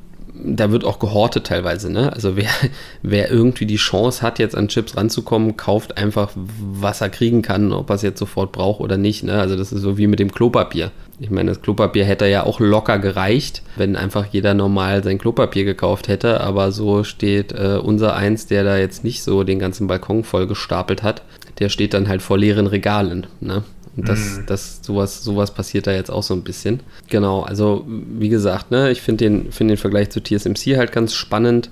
da 0.44 0.72
wird 0.72 0.84
auch 0.84 1.00
gehortet 1.00 1.48
teilweise. 1.48 1.92
Ne? 1.92 2.12
Also 2.12 2.36
wer, 2.36 2.50
wer 3.02 3.32
irgendwie 3.32 3.66
die 3.66 3.78
Chance 3.78 4.22
hat, 4.22 4.40
jetzt 4.40 4.56
an 4.56 4.68
Chips 4.68 4.98
ranzukommen, 4.98 5.58
kauft 5.58 5.98
einfach, 5.98 6.32
was 6.36 7.02
er 7.02 7.10
kriegen 7.10 7.42
kann, 7.42 7.72
ob 7.72 7.90
er 7.90 7.96
es 7.96 8.02
jetzt 8.02 8.20
sofort 8.20 8.52
braucht 8.52 8.82
oder 8.82 8.98
nicht. 8.98 9.24
Ne? 9.24 9.40
Also 9.40 9.56
das 9.56 9.72
ist 9.72 9.82
so 9.82 9.98
wie 9.98 10.08
mit 10.08 10.20
dem 10.20 10.32
Klopapier. 10.32 10.92
Ich 11.20 11.32
meine, 11.32 11.52
das 11.52 11.62
Klopapier 11.62 12.04
hätte 12.04 12.28
ja 12.28 12.44
auch 12.44 12.60
locker 12.60 13.00
gereicht, 13.00 13.64
wenn 13.78 13.96
einfach 13.96 14.26
jeder 14.26 14.54
normal 14.54 15.04
sein 15.04 15.18
Klopapier 15.18 15.64
gekauft 15.64 16.10
hätte. 16.10 16.42
Aber 16.42 16.72
so 16.72 17.06
steht 17.06 17.54
äh, 17.54 17.80
unser 17.82 18.16
Eins, 18.16 18.48
der 18.48 18.66
da 18.66 18.78
jetzt 18.78 19.06
nicht 19.06 19.24
so 19.24 19.44
den 19.44 19.60
ganzen 19.60 19.88
Balkon 19.88 20.26
voll 20.26 20.48
gestapelt 20.48 21.04
hat, 21.04 21.22
der 21.60 21.70
steht 21.70 21.94
dann 21.94 22.08
halt 22.08 22.22
vor 22.22 22.38
leeren 22.38 22.68
Regalen. 22.68 23.28
Ne? 23.40 23.64
Und 23.96 24.10
das, 24.10 24.40
mhm. 24.40 24.46
das, 24.48 24.80
sowas, 24.82 25.24
sowas 25.24 25.54
passiert 25.54 25.88
da 25.88 25.94
jetzt 25.94 26.12
auch 26.12 26.24
so 26.24 26.34
ein 26.34 26.44
bisschen. 26.44 26.82
Genau, 27.10 27.42
also 27.42 27.86
wie 27.88 28.30
gesagt, 28.30 28.72
ne, 28.72 28.92
ich 28.92 29.02
finde 29.02 29.26
den, 29.26 29.52
find 29.52 29.70
den 29.70 29.78
Vergleich 29.78 30.10
zu 30.10 30.22
TSMC 30.22 30.78
halt 30.78 30.92
ganz 30.92 31.14
spannend, 31.14 31.70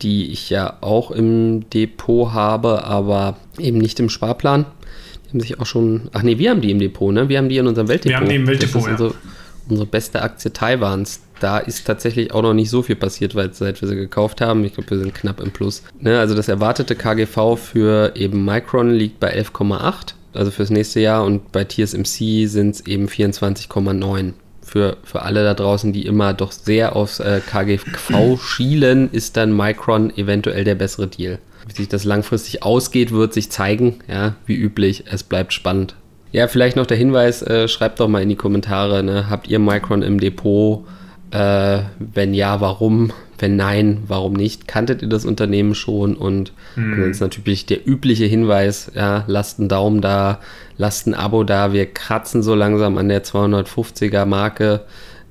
die 0.00 0.30
ich 0.30 0.48
ja 0.48 0.78
auch 0.80 1.10
im 1.10 1.68
Depot 1.70 2.32
habe, 2.32 2.84
aber 2.84 3.36
eben 3.58 3.78
nicht 3.78 4.00
im 4.00 4.08
Sparplan. 4.08 4.64
Die 5.26 5.30
haben 5.30 5.40
sich 5.40 5.60
auch 5.60 5.66
schon. 5.66 6.08
Ach 6.12 6.22
nee, 6.22 6.38
wir 6.38 6.50
haben 6.50 6.62
die 6.62 6.70
im 6.70 6.78
Depot, 6.78 7.12
ne? 7.12 7.28
Wir 7.28 7.36
haben 7.36 7.50
die 7.50 7.58
in 7.58 7.66
unserem 7.66 7.88
Weltdepot. 7.88 8.10
Wir 8.10 8.16
haben 8.16 8.28
die 8.28 8.36
im 8.36 8.46
Weltdepot. 8.46 8.76
Das 8.76 8.86
ist 8.86 8.90
unsere, 8.92 9.14
unsere 9.68 9.86
beste 9.86 10.22
Aktie 10.22 10.52
Taiwans. 10.52 11.20
Da 11.40 11.58
ist 11.58 11.86
tatsächlich 11.86 12.32
auch 12.32 12.42
noch 12.42 12.54
nicht 12.54 12.70
so 12.70 12.82
viel 12.82 12.96
passiert, 12.96 13.34
weil 13.34 13.52
seit 13.52 13.80
wir 13.80 13.88
sie 13.88 13.96
gekauft 13.96 14.40
haben. 14.40 14.64
Ich 14.64 14.74
glaube, 14.74 14.90
wir 14.90 14.98
sind 14.98 15.14
knapp 15.14 15.40
im 15.40 15.50
Plus. 15.50 15.82
Ne? 15.98 16.18
Also 16.18 16.34
das 16.34 16.48
erwartete 16.48 16.94
KGV 16.94 17.56
für 17.56 18.12
eben 18.14 18.44
Micron 18.44 18.92
liegt 18.92 19.18
bei 19.20 19.34
11,8, 19.34 20.14
also 20.34 20.50
fürs 20.50 20.70
nächste 20.70 21.00
Jahr. 21.00 21.24
Und 21.24 21.50
bei 21.50 21.64
TSMC 21.64 22.46
sind 22.46 22.74
es 22.74 22.86
eben 22.86 23.06
24,9 23.06 24.34
für, 24.62 24.98
für 25.02 25.22
alle 25.22 25.42
da 25.42 25.54
draußen, 25.54 25.92
die 25.92 26.06
immer 26.06 26.32
doch 26.32 26.52
sehr 26.52 26.94
aufs 26.94 27.20
äh, 27.20 27.40
KGV 27.44 28.38
schielen, 28.40 29.10
ist 29.10 29.36
dann 29.36 29.56
Micron 29.56 30.16
eventuell 30.16 30.64
der 30.64 30.76
bessere 30.76 31.08
Deal. 31.08 31.38
Wie 31.66 31.74
sich 31.74 31.88
das 31.88 32.04
langfristig 32.04 32.62
ausgeht, 32.62 33.12
wird 33.12 33.32
sich 33.32 33.50
zeigen. 33.50 34.00
Ja, 34.08 34.36
wie 34.46 34.54
üblich, 34.54 35.04
es 35.10 35.22
bleibt 35.22 35.52
spannend. 35.52 35.96
Ja, 36.32 36.46
vielleicht 36.46 36.76
noch 36.76 36.86
der 36.86 36.96
Hinweis, 36.96 37.42
äh, 37.42 37.66
schreibt 37.66 37.98
doch 37.98 38.08
mal 38.08 38.22
in 38.22 38.28
die 38.28 38.36
Kommentare, 38.36 39.02
ne? 39.02 39.28
habt 39.28 39.48
ihr 39.48 39.58
Micron 39.58 40.02
im 40.02 40.20
Depot? 40.20 40.84
Äh, 41.30 41.82
wenn 41.98 42.34
ja, 42.34 42.60
warum? 42.60 43.12
Wenn 43.38 43.56
nein, 43.56 44.02
warum 44.06 44.34
nicht? 44.34 44.68
Kanntet 44.68 45.00
ihr 45.02 45.08
das 45.08 45.24
Unternehmen 45.24 45.74
schon? 45.74 46.16
Und 46.16 46.52
hm. 46.74 47.00
dann 47.00 47.10
ist 47.10 47.20
natürlich 47.20 47.66
der 47.66 47.86
übliche 47.86 48.26
Hinweis, 48.26 48.90
ja, 48.94 49.24
lasst 49.26 49.58
einen 49.58 49.68
Daumen 49.68 50.00
da, 50.00 50.40
lasst 50.76 51.06
ein 51.06 51.14
Abo 51.14 51.44
da. 51.44 51.72
Wir 51.72 51.86
kratzen 51.86 52.42
so 52.42 52.54
langsam 52.54 52.98
an 52.98 53.08
der 53.08 53.24
250er 53.24 54.26
Marke, 54.26 54.82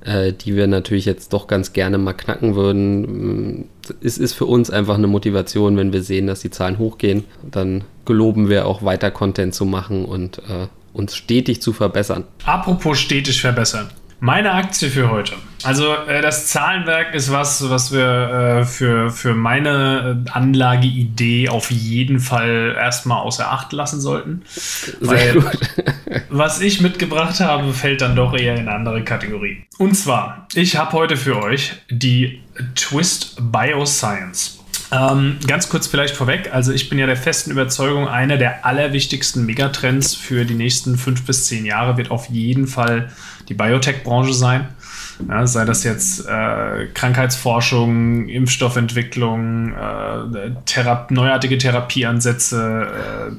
äh, 0.04 0.32
die 0.32 0.56
wir 0.56 0.66
natürlich 0.66 1.04
jetzt 1.04 1.32
doch 1.32 1.46
ganz 1.46 1.72
gerne 1.72 1.98
mal 1.98 2.14
knacken 2.14 2.56
würden. 2.56 3.68
Es 4.02 4.18
ist 4.18 4.32
für 4.32 4.46
uns 4.46 4.70
einfach 4.70 4.96
eine 4.96 5.06
Motivation, 5.06 5.76
wenn 5.76 5.92
wir 5.92 6.02
sehen, 6.02 6.26
dass 6.26 6.40
die 6.40 6.50
Zahlen 6.50 6.78
hochgehen. 6.78 7.24
Dann 7.48 7.84
geloben 8.06 8.48
wir 8.48 8.66
auch 8.66 8.82
weiter 8.82 9.10
Content 9.10 9.54
zu 9.54 9.66
machen 9.66 10.04
und 10.04 10.38
äh, 10.38 10.66
uns 10.92 11.14
stetig 11.14 11.62
zu 11.62 11.72
verbessern. 11.72 12.24
Apropos 12.44 12.98
stetig 12.98 13.40
verbessern. 13.40 13.90
Meine 14.18 14.52
Aktie 14.52 14.88
für 14.88 15.10
heute. 15.10 15.34
Also 15.62 15.94
äh, 15.94 16.22
das 16.22 16.46
Zahlenwerk 16.46 17.14
ist 17.14 17.30
was, 17.30 17.68
was 17.68 17.92
wir 17.92 18.60
äh, 18.60 18.64
für, 18.64 19.10
für 19.10 19.34
meine 19.34 20.24
äh, 20.26 20.30
Anlageidee 20.30 21.48
auf 21.48 21.70
jeden 21.70 22.18
Fall 22.18 22.74
erstmal 22.78 23.22
außer 23.22 23.50
Acht 23.50 23.72
lassen 23.72 24.00
sollten. 24.00 24.42
Sehr 25.00 25.34
gut. 25.34 25.58
was 26.30 26.60
ich 26.60 26.80
mitgebracht 26.80 27.40
habe, 27.40 27.72
fällt 27.72 28.00
dann 28.00 28.16
doch 28.16 28.34
eher 28.34 28.54
in 28.54 28.60
eine 28.60 28.72
andere 28.72 29.04
Kategorie. 29.04 29.64
Und 29.78 29.94
zwar, 29.94 30.46
ich 30.54 30.76
habe 30.76 30.92
heute 30.92 31.16
für 31.16 31.42
euch 31.42 31.72
die 31.90 32.40
Twist 32.74 33.36
Bioscience. 33.40 34.60
Ähm, 34.92 35.38
ganz 35.46 35.68
kurz 35.68 35.86
vielleicht 35.86 36.16
vorweg, 36.16 36.50
also 36.52 36.72
ich 36.72 36.88
bin 36.88 36.98
ja 36.98 37.06
der 37.06 37.16
festen 37.16 37.52
Überzeugung, 37.52 38.08
einer 38.08 38.36
der 38.38 38.66
allerwichtigsten 38.66 39.46
Megatrends 39.46 40.16
für 40.16 40.44
die 40.44 40.54
nächsten 40.54 40.98
fünf 40.98 41.24
bis 41.24 41.46
zehn 41.46 41.64
Jahre 41.64 41.96
wird 41.96 42.10
auf 42.10 42.28
jeden 42.28 42.66
Fall 42.66 43.12
die 43.48 43.54
Biotech-Branche 43.54 44.34
sein. 44.34 44.68
Ja, 45.28 45.46
sei 45.46 45.64
das 45.64 45.84
jetzt 45.84 46.26
äh, 46.26 46.86
Krankheitsforschung, 46.94 48.28
Impfstoffentwicklung, 48.28 49.72
äh, 49.72 50.50
Thera 50.66 51.06
neuartige 51.10 51.58
Therapieansätze, 51.58 52.86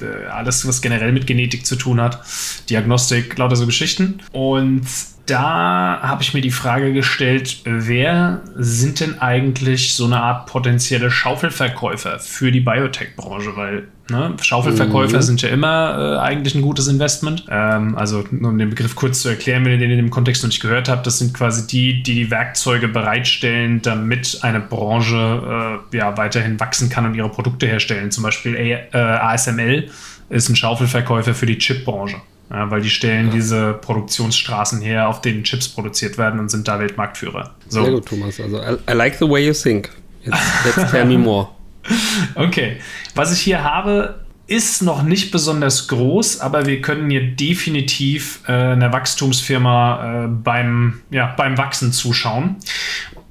äh, 0.02 0.28
alles, 0.28 0.68
was 0.68 0.82
generell 0.82 1.12
mit 1.12 1.28
Genetik 1.28 1.66
zu 1.66 1.76
tun 1.76 2.02
hat, 2.02 2.22
Diagnostik, 2.70 3.38
lauter 3.38 3.56
so 3.56 3.66
Geschichten. 3.66 4.20
Und 4.32 4.86
da 5.26 6.00
habe 6.02 6.24
ich 6.24 6.34
mir 6.34 6.42
die 6.42 6.52
Frage 6.52 6.94
gestellt, 6.94 7.62
wer 7.64 8.42
sind 8.56 9.00
denn 9.00 9.20
eigentlich 9.20 9.96
so 9.96 10.06
eine 10.06 10.20
Art 10.22 10.48
potenzielle 10.48 11.12
Schaufelverkäufer 11.12 12.20
für 12.20 12.52
die 12.52 12.60
Biotech-Branche? 12.60 13.56
Weil 13.56 13.88
ne, 14.10 14.36
Schaufelverkäufer 14.42 15.18
mhm. 15.18 15.22
sind 15.22 15.42
ja 15.42 15.50
immer 15.50 16.18
äh, 16.18 16.20
eigentlich 16.20 16.56
ein 16.56 16.62
gutes 16.62 16.88
Investment. 16.88 17.46
Ähm, 17.50 17.98
also, 17.98 18.24
um 18.32 18.58
den 18.58 18.70
Begriff 18.70 18.96
kurz 18.96 19.22
zu 19.22 19.30
erklären, 19.30 19.64
wenn 19.66 19.74
ihr 19.74 19.78
den 19.78 19.92
in 19.92 19.98
dem 19.98 20.10
Kontext 20.10 20.44
noch 20.44 20.50
nicht 20.50 20.62
gehört 20.62 20.90
habt, 20.90 21.06
das 21.06 21.20
sind 21.20 21.34
quasi 21.34 21.68
die, 21.68 22.04
die 22.04 22.22
die 22.22 22.32
Werkzeuge 22.32 22.88
bereitstellen, 22.88 23.82
damit 23.82 24.40
eine 24.42 24.60
Branche 24.60 25.80
äh, 25.94 25.98
ja, 25.98 26.18
weiterhin 26.18 26.60
wachsen 26.60 26.90
kann 26.90 27.06
und 27.06 27.16
ihre 27.16 27.30
Produkte 27.30 27.68
herstellen. 27.68 28.12
Zum 28.12 28.24
Beispiel 28.24 28.56
A 28.94 28.98
äh, 28.98 29.34
ASML 29.34 29.90
ist 30.30 30.50
ein 30.50 30.56
Schaufelverkäufer 30.56 31.34
für 31.34 31.46
die 31.46 31.58
Chipbranche. 31.58 32.18
Ja, 32.52 32.70
weil 32.70 32.82
die 32.82 32.90
stellen 32.90 33.28
ja. 33.28 33.34
diese 33.34 33.74
Produktionsstraßen 33.74 34.82
her, 34.82 35.08
auf 35.08 35.22
denen 35.22 35.44
Chips 35.44 35.70
produziert 35.70 36.18
werden 36.18 36.40
und 36.40 36.50
sind 36.50 36.68
da 36.68 36.80
Weltmarktführer. 36.80 37.52
So. 37.70 37.84
Sehr 37.84 37.94
gut, 37.94 38.06
Thomas. 38.06 38.40
Also, 38.40 38.58
I, 38.58 38.78
I 38.90 38.94
like 38.94 39.18
the 39.18 39.30
way 39.30 39.46
you 39.46 39.54
think. 39.54 39.90
Jetzt, 40.24 40.38
let's 40.66 40.92
tell 40.92 41.06
me 41.06 41.18
more. 41.18 41.50
Okay. 42.36 42.78
Was 43.16 43.34
ich 43.34 43.42
hier 43.42 43.64
habe, 43.64 44.22
ist 44.52 44.82
noch 44.82 45.02
nicht 45.02 45.32
besonders 45.32 45.88
groß, 45.88 46.42
aber 46.42 46.66
wir 46.66 46.82
können 46.82 47.10
hier 47.10 47.26
definitiv 47.26 48.42
äh, 48.48 48.52
einer 48.52 48.92
Wachstumsfirma 48.92 50.26
äh, 50.26 50.28
beim, 50.28 51.02
ja, 51.10 51.34
beim 51.38 51.58
Wachsen 51.58 51.94
zuschauen. 51.94 52.58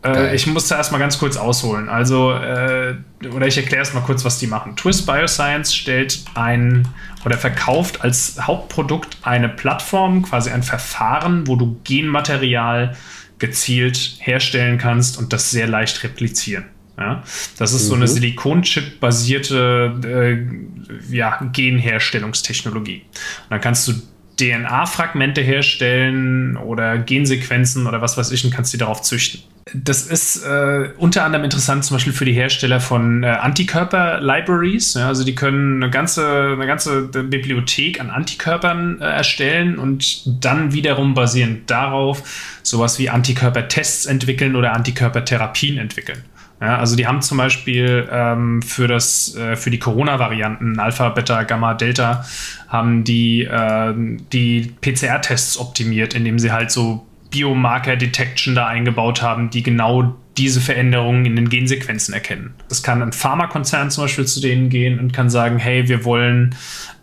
Äh, 0.05 0.35
ich 0.35 0.47
muss 0.47 0.69
da 0.69 0.77
erstmal 0.77 1.01
ganz 1.01 1.19
kurz 1.19 1.37
ausholen. 1.37 1.89
Also, 1.89 2.33
äh, 2.33 2.95
oder 3.35 3.47
ich 3.47 3.57
erkläre 3.57 3.81
erstmal 3.81 4.03
kurz, 4.03 4.25
was 4.25 4.39
die 4.39 4.47
machen. 4.47 4.77
Twist 4.77 5.07
Bioscience 5.07 5.75
stellt 5.75 6.25
ein 6.35 6.89
oder 7.25 7.37
verkauft 7.37 8.03
als 8.03 8.39
Hauptprodukt 8.41 9.19
eine 9.23 9.49
Plattform, 9.49 10.23
quasi 10.23 10.51
ein 10.51 10.63
Verfahren, 10.63 11.47
wo 11.47 11.57
du 11.57 11.79
Genmaterial 11.85 12.97
gezielt 13.39 14.17
herstellen 14.19 14.79
kannst 14.79 15.19
und 15.19 15.33
das 15.33 15.51
sehr 15.51 15.67
leicht 15.67 16.03
replizieren. 16.03 16.65
Ja, 16.99 17.23
das 17.57 17.73
ist 17.73 17.85
mhm. 17.85 17.89
so 17.89 17.95
eine 17.95 18.05
mhm. 18.05 18.09
Silikonchip-basierte 18.09 19.95
äh, 20.05 21.15
ja, 21.15 21.41
Genherstellungstechnologie. 21.53 23.03
Und 23.09 23.51
dann 23.51 23.61
kannst 23.63 23.89
du 23.89 23.95
DNA-Fragmente 24.39 25.41
herstellen 25.41 26.57
oder 26.59 26.99
Gensequenzen 26.99 27.87
oder 27.87 28.03
was 28.03 28.19
weiß 28.19 28.31
ich 28.33 28.45
und 28.45 28.51
kannst 28.51 28.73
die 28.75 28.79
darauf 28.79 29.03
züchten. 29.03 29.41
Das 29.75 30.07
ist 30.07 30.45
äh, 30.45 30.91
unter 30.99 31.25
anderem 31.25 31.45
interessant 31.45 31.85
zum 31.85 31.97
Beispiel 31.97 32.13
für 32.13 32.25
die 32.25 32.33
Hersteller 32.33 32.81
von 32.81 33.23
äh, 33.23 33.29
Antikörper-Libraries. 33.29 34.95
Ja, 34.95 35.09
also 35.09 35.25
die 35.25 35.35
können 35.35 35.83
eine 35.83 35.91
ganze, 35.91 36.53
eine 36.55 36.67
ganze 36.67 37.03
Bibliothek 37.03 38.01
an 38.01 38.11
Antikörpern 38.11 39.01
äh, 39.01 39.05
erstellen 39.05 39.79
und 39.79 40.45
dann 40.45 40.73
wiederum 40.73 41.15
basierend 41.15 41.71
darauf 41.71 42.59
sowas 42.63 42.99
wie 42.99 43.11
Antikörpertests 43.11 44.07
entwickeln 44.07 44.57
oder 44.57 44.73
Antikörpertherapien 44.73 45.79
entwickeln. 45.79 46.25
Ja, 46.61 46.77
also 46.77 46.95
die 46.95 47.07
haben 47.07 47.23
zum 47.23 47.39
Beispiel 47.39 48.07
ähm, 48.11 48.61
für, 48.61 48.87
das, 48.87 49.35
äh, 49.35 49.57
für 49.57 49.71
die 49.71 49.79
Corona-Varianten 49.79 50.79
Alpha, 50.79 51.09
Beta, 51.09 51.45
Gamma, 51.45 51.73
Delta 51.73 52.25
haben 52.69 53.03
die, 53.05 53.45
äh, 53.45 53.95
die 53.97 54.75
PCR-Tests 54.81 55.59
optimiert, 55.59 56.13
indem 56.13 56.39
sie 56.39 56.53
halt 56.53 56.71
so 56.71 57.07
Biomarker-Detection 57.31 58.55
da 58.55 58.67
eingebaut 58.67 59.23
haben, 59.23 59.51
die 59.51 59.63
genau 59.63 60.17
diese 60.37 60.61
Veränderungen 60.61 61.27
in 61.27 61.37
den 61.37 61.49
Gensequenzen 61.49 62.15
erkennen. 62.15 62.55
Das 62.69 62.83
kann 62.83 63.03
ein 63.03 63.13
Pharmakonzern 63.13 63.91
zum 63.91 64.05
Beispiel 64.05 64.27
zu 64.27 64.41
denen 64.41 64.69
gehen 64.69 64.99
und 64.99 65.13
kann 65.13 65.29
sagen, 65.29 65.59
hey, 65.59 65.89
wir 65.89 66.05
wollen 66.05 66.55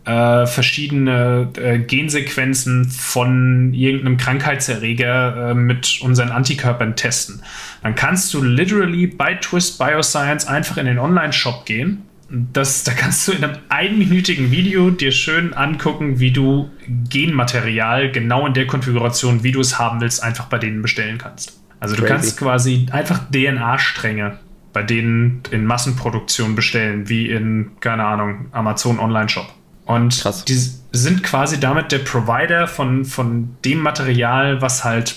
äh, 0.06 0.46
verschiedene 0.46 1.52
äh, 1.58 1.80
Gensequenzen 1.80 2.86
von 2.86 3.74
irgendeinem 3.74 4.18
Krankheitserreger 4.18 5.52
äh, 5.52 5.54
mit 5.54 6.00
unseren 6.02 6.30
Antikörpern 6.30 6.96
testen. 6.96 7.42
Dann 7.84 7.94
kannst 7.96 8.34
du 8.34 8.42
literally 8.42 9.06
bei 9.06 9.36
Twist 9.36 9.78
Bioscience 9.78 10.48
einfach 10.48 10.78
in 10.78 10.86
den 10.86 10.98
Online-Shop 10.98 11.66
gehen. 11.66 12.07
Das, 12.30 12.84
da 12.84 12.92
kannst 12.92 13.28
du 13.28 13.32
in 13.32 13.44
einem 13.44 13.58
einminütigen 13.70 14.52
Video 14.52 14.90
dir 14.90 15.12
schön 15.12 15.54
angucken, 15.54 16.20
wie 16.20 16.32
du 16.32 16.70
Genmaterial 17.10 18.12
genau 18.12 18.46
in 18.46 18.54
der 18.54 18.68
Konfiguration, 18.68 19.44
wie 19.44 19.52
du 19.52 19.62
es 19.62 19.80
haben 19.80 20.02
willst, 20.02 20.22
einfach 20.22 20.48
bei 20.48 20.58
denen 20.58 20.82
bestellen 20.82 21.18
kannst. 21.18 21.60
Also 21.80 21.96
du 21.96 22.02
Crazy. 22.02 22.14
kannst 22.14 22.38
quasi 22.38 22.86
einfach 22.92 23.22
DNA-Stränge 23.32 24.40
bei 24.74 24.84
denen 24.84 25.42
in 25.50 25.66
Massenproduktion 25.66 26.54
bestellen, 26.54 27.10
wie 27.10 27.30
in, 27.30 27.72
keine 27.80 28.06
Ahnung, 28.06 28.48
Amazon 28.52 29.00
Online-Shop. 29.00 29.48
Und 29.86 30.20
Krass. 30.20 30.46
die 30.46 30.60
sind 30.92 31.24
quasi 31.24 31.60
damit 31.60 31.92
der 31.92 32.00
Provider 32.00 32.68
von, 32.68 33.06
von 33.06 33.56
dem 33.64 33.80
Material, 33.80 34.62
was 34.62 34.84
halt 34.84 35.16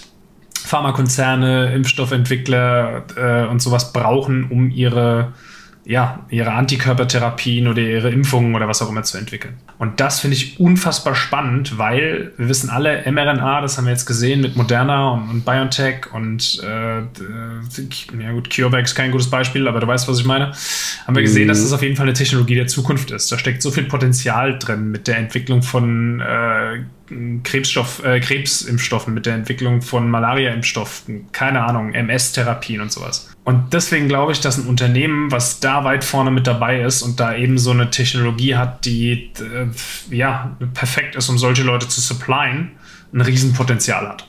Pharmakonzerne, 0.64 1.74
Impfstoffentwickler 1.74 3.04
äh, 3.16 3.46
und 3.48 3.60
sowas 3.60 3.92
brauchen, 3.92 4.44
um 4.44 4.70
ihre 4.70 5.32
ja, 5.90 6.24
ihre 6.30 6.52
Antikörpertherapien 6.52 7.66
oder 7.66 7.82
ihre 7.82 8.10
Impfungen 8.10 8.54
oder 8.54 8.68
was 8.68 8.80
auch 8.80 8.88
immer 8.88 9.02
zu 9.02 9.18
entwickeln. 9.18 9.54
Und 9.76 9.98
das 9.98 10.20
finde 10.20 10.36
ich 10.36 10.60
unfassbar 10.60 11.16
spannend, 11.16 11.78
weil 11.78 12.30
wir 12.36 12.48
wissen 12.48 12.70
alle, 12.70 13.02
mRNA, 13.10 13.60
das 13.60 13.76
haben 13.76 13.86
wir 13.86 13.90
jetzt 13.90 14.06
gesehen 14.06 14.40
mit 14.40 14.54
Moderna 14.54 15.10
und, 15.10 15.28
und 15.28 15.44
BioNTech 15.44 16.14
und 16.14 16.62
äh, 16.62 17.00
ja 17.00 18.30
gut, 18.30 18.54
CureVac 18.54 18.84
ist 18.84 18.94
kein 18.94 19.10
gutes 19.10 19.28
Beispiel, 19.30 19.66
aber 19.66 19.80
du 19.80 19.88
weißt, 19.88 20.06
was 20.06 20.20
ich 20.20 20.24
meine. 20.24 20.52
Haben 21.08 21.16
wir 21.16 21.22
gesehen, 21.22 21.46
mhm. 21.46 21.48
dass 21.48 21.62
das 21.62 21.72
auf 21.72 21.82
jeden 21.82 21.96
Fall 21.96 22.06
eine 22.06 22.12
Technologie 22.12 22.54
der 22.54 22.68
Zukunft 22.68 23.10
ist. 23.10 23.32
Da 23.32 23.36
steckt 23.36 23.60
so 23.60 23.72
viel 23.72 23.84
Potenzial 23.84 24.60
drin 24.60 24.92
mit 24.92 25.08
der 25.08 25.18
Entwicklung 25.18 25.60
von 25.64 26.20
äh, 26.20 26.84
Krebsstoff, 27.42 28.04
äh, 28.04 28.20
Krebsimpfstoffen, 28.20 29.12
mit 29.12 29.26
der 29.26 29.34
Entwicklung 29.34 29.82
von 29.82 30.08
Malaria-Impfstoffen, 30.08 31.32
keine 31.32 31.64
Ahnung, 31.64 31.94
MS-Therapien 31.94 32.80
und 32.80 32.92
sowas. 32.92 33.29
Und 33.44 33.72
deswegen 33.72 34.06
glaube 34.06 34.32
ich, 34.32 34.40
dass 34.40 34.58
ein 34.58 34.66
Unternehmen, 34.66 35.32
was 35.32 35.60
da 35.60 35.84
weit 35.84 36.04
vorne 36.04 36.30
mit 36.30 36.46
dabei 36.46 36.82
ist 36.82 37.02
und 37.02 37.20
da 37.20 37.34
eben 37.34 37.58
so 37.58 37.70
eine 37.70 37.90
Technologie 37.90 38.54
hat, 38.54 38.84
die 38.84 39.32
äh, 39.38 40.14
ja 40.14 40.56
perfekt 40.74 41.16
ist, 41.16 41.28
um 41.28 41.38
solche 41.38 41.62
Leute 41.62 41.88
zu 41.88 42.00
supplyen, 42.00 42.72
ein 43.12 43.20
Riesenpotenzial 43.20 44.08
hat. 44.08 44.26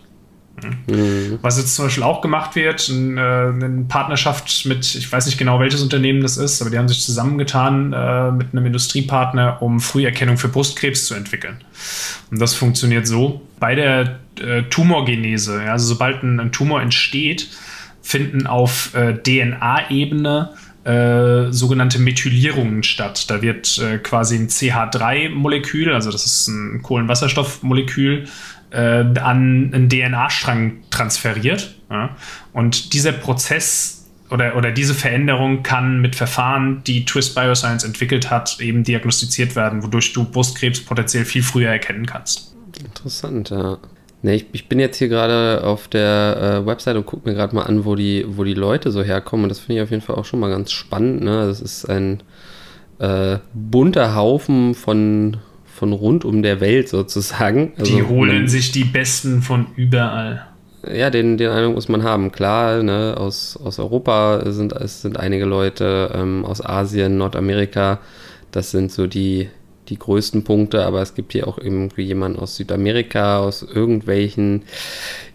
Mhm. 0.87 1.39
Was 1.41 1.57
jetzt 1.57 1.75
zum 1.75 1.85
Beispiel 1.85 2.03
auch 2.03 2.21
gemacht 2.21 2.55
wird, 2.55 2.87
in, 2.89 3.17
äh, 3.17 3.21
eine 3.21 3.85
Partnerschaft 3.87 4.65
mit, 4.65 4.95
ich 4.95 5.11
weiß 5.11 5.25
nicht 5.25 5.37
genau, 5.37 5.59
welches 5.59 5.81
Unternehmen 5.81 6.21
das 6.21 6.37
ist, 6.37 6.61
aber 6.61 6.69
die 6.69 6.77
haben 6.77 6.87
sich 6.87 7.01
zusammengetan 7.01 7.93
äh, 7.93 8.31
mit 8.31 8.53
einem 8.53 8.65
Industriepartner, 8.65 9.61
um 9.61 9.79
Früherkennung 9.79 10.37
für 10.37 10.47
Brustkrebs 10.49 11.05
zu 11.05 11.15
entwickeln. 11.15 11.57
Und 12.29 12.39
das 12.39 12.53
funktioniert 12.53 13.07
so. 13.07 13.41
Bei 13.59 13.75
der 13.75 14.19
äh, 14.39 14.63
Tumorgenese, 14.63 15.61
also 15.61 15.87
sobald 15.87 16.23
ein, 16.23 16.39
ein, 16.39 16.51
Tumor 16.51 16.81
entsteht, 16.81 17.49
finden 18.01 18.47
auf 18.47 18.93
äh, 18.95 19.13
DNA-Ebene 19.13 20.53
äh, 20.83 21.51
sogenannte 21.51 21.99
Methylierungen 21.99 22.83
statt. 22.83 23.29
Da 23.29 23.41
wird 23.41 23.77
äh, 23.77 23.99
quasi 23.99 24.35
ein 24.35 24.47
CH3-Molekül, 24.47 25.93
also 25.93 26.11
das 26.11 26.25
ist 26.25 26.47
ein 26.47 26.81
Kohlenwasserstoffmolekül, 26.81 28.27
äh, 28.71 28.77
an 28.77 29.71
einen 29.73 29.89
DNA-Strang 29.89 30.77
transferiert. 30.89 31.75
Ja? 31.89 32.15
Und 32.53 32.93
dieser 32.93 33.11
Prozess 33.11 34.07
oder, 34.31 34.55
oder 34.55 34.71
diese 34.71 34.95
Veränderung 34.95 35.61
kann 35.61 35.99
mit 35.99 36.15
Verfahren, 36.15 36.81
die 36.87 37.05
Twist 37.05 37.35
Bioscience 37.35 37.83
entwickelt 37.83 38.31
hat, 38.31 38.59
eben 38.59 38.83
diagnostiziert 38.83 39.55
werden, 39.55 39.83
wodurch 39.83 40.13
du 40.13 40.23
Brustkrebs 40.23 40.81
potenziell 40.81 41.25
viel 41.25 41.43
früher 41.43 41.69
erkennen 41.69 42.05
kannst. 42.05 42.55
Interessant, 42.79 43.49
ja. 43.49 43.77
Nee, 44.23 44.35
ich, 44.35 44.45
ich 44.51 44.69
bin 44.69 44.79
jetzt 44.79 44.97
hier 44.97 45.07
gerade 45.07 45.63
auf 45.63 45.87
der 45.87 46.61
äh, 46.61 46.65
Website 46.65 46.95
und 46.95 47.05
gucke 47.05 47.27
mir 47.27 47.35
gerade 47.35 47.55
mal 47.55 47.63
an, 47.63 47.85
wo 47.85 47.95
die, 47.95 48.25
wo 48.27 48.43
die 48.43 48.53
Leute 48.53 48.91
so 48.91 49.01
herkommen. 49.01 49.43
Und 49.43 49.49
das 49.49 49.59
finde 49.59 49.77
ich 49.77 49.83
auf 49.83 49.89
jeden 49.89 50.03
Fall 50.03 50.15
auch 50.15 50.25
schon 50.25 50.39
mal 50.39 50.49
ganz 50.49 50.71
spannend. 50.71 51.23
Ne? 51.23 51.47
Das 51.47 51.59
ist 51.59 51.85
ein 51.85 52.21
äh, 52.99 53.39
bunter 53.53 54.15
Haufen 54.15 54.75
von, 54.75 55.37
von 55.65 55.91
rund 55.93 56.23
um 56.23 56.43
der 56.43 56.61
Welt 56.61 56.87
sozusagen. 56.87 57.73
Also, 57.77 57.95
die 57.95 58.03
holen 58.03 58.39
man, 58.39 58.47
sich 58.47 58.71
die 58.71 58.83
Besten 58.83 59.41
von 59.41 59.67
überall. 59.75 60.45
Ja, 60.87 61.09
den, 61.09 61.37
den 61.37 61.49
Eindruck 61.49 61.75
muss 61.75 61.89
man 61.89 62.03
haben. 62.03 62.31
Klar, 62.31 62.83
ne, 62.83 63.15
aus, 63.17 63.57
aus 63.57 63.79
Europa 63.79 64.51
sind 64.51 64.73
es 64.73 65.01
sind 65.01 65.19
einige 65.19 65.45
Leute, 65.45 66.11
ähm, 66.13 66.45
aus 66.45 66.63
Asien, 66.63 67.17
Nordamerika. 67.17 67.99
Das 68.51 68.71
sind 68.71 68.91
so 68.91 69.07
die, 69.07 69.49
die 69.89 69.99
größten 69.99 70.43
Punkte, 70.43 70.85
aber 70.85 71.01
es 71.01 71.15
gibt 71.15 71.33
hier 71.33 71.47
auch 71.47 71.57
irgendwie 71.57 72.03
jemanden 72.03 72.39
aus 72.39 72.55
Südamerika, 72.55 73.39
aus 73.39 73.63
irgendwelchen 73.63 74.63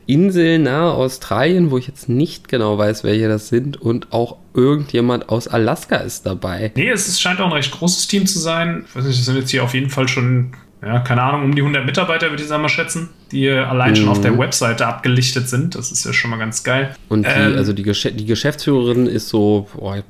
Inseln 0.06 0.64
nahe 0.64 0.92
Australien, 0.92 1.70
wo 1.70 1.78
ich 1.78 1.88
jetzt 1.88 2.08
nicht 2.08 2.48
genau 2.48 2.78
weiß, 2.78 3.02
welche 3.02 3.28
das 3.28 3.48
sind, 3.48 3.80
und 3.80 4.12
auch 4.12 4.36
irgendjemand 4.54 5.28
aus 5.28 5.48
Alaska 5.48 5.96
ist 5.96 6.26
dabei. 6.26 6.70
Nee, 6.76 6.90
es 6.90 7.08
ist, 7.08 7.20
scheint 7.20 7.40
auch 7.40 7.46
ein 7.46 7.52
recht 7.52 7.72
großes 7.72 8.06
Team 8.06 8.26
zu 8.26 8.38
sein. 8.38 8.84
Ich 8.88 8.94
weiß 8.94 9.04
nicht, 9.04 9.18
das 9.18 9.26
sind 9.26 9.36
jetzt 9.36 9.50
hier 9.50 9.64
auf 9.64 9.74
jeden 9.74 9.90
Fall 9.90 10.06
schon, 10.06 10.52
ja, 10.80 11.00
keine 11.00 11.22
Ahnung, 11.22 11.42
um 11.42 11.54
die 11.56 11.62
100 11.62 11.84
Mitarbeiter, 11.84 12.30
würde 12.30 12.42
ich 12.42 12.48
sagen 12.48 12.62
mal 12.62 12.68
schätzen, 12.68 13.08
die 13.32 13.50
allein 13.50 13.90
mhm. 13.90 13.96
schon 13.96 14.08
auf 14.08 14.20
der 14.20 14.32
mhm. 14.32 14.38
Webseite 14.38 14.86
abgelichtet 14.86 15.48
sind. 15.48 15.74
Das 15.74 15.90
ist 15.90 16.04
ja 16.04 16.12
schon 16.12 16.30
mal 16.30 16.38
ganz 16.38 16.62
geil. 16.62 16.94
Und 17.08 17.26
die, 17.26 17.30
ähm, 17.30 17.56
also 17.56 17.72
die, 17.72 17.82
Gesch 17.82 18.08
die 18.14 18.26
Geschäftsführerin 18.26 19.06
ist 19.08 19.28
so, 19.28 19.66
boah, 19.74 20.04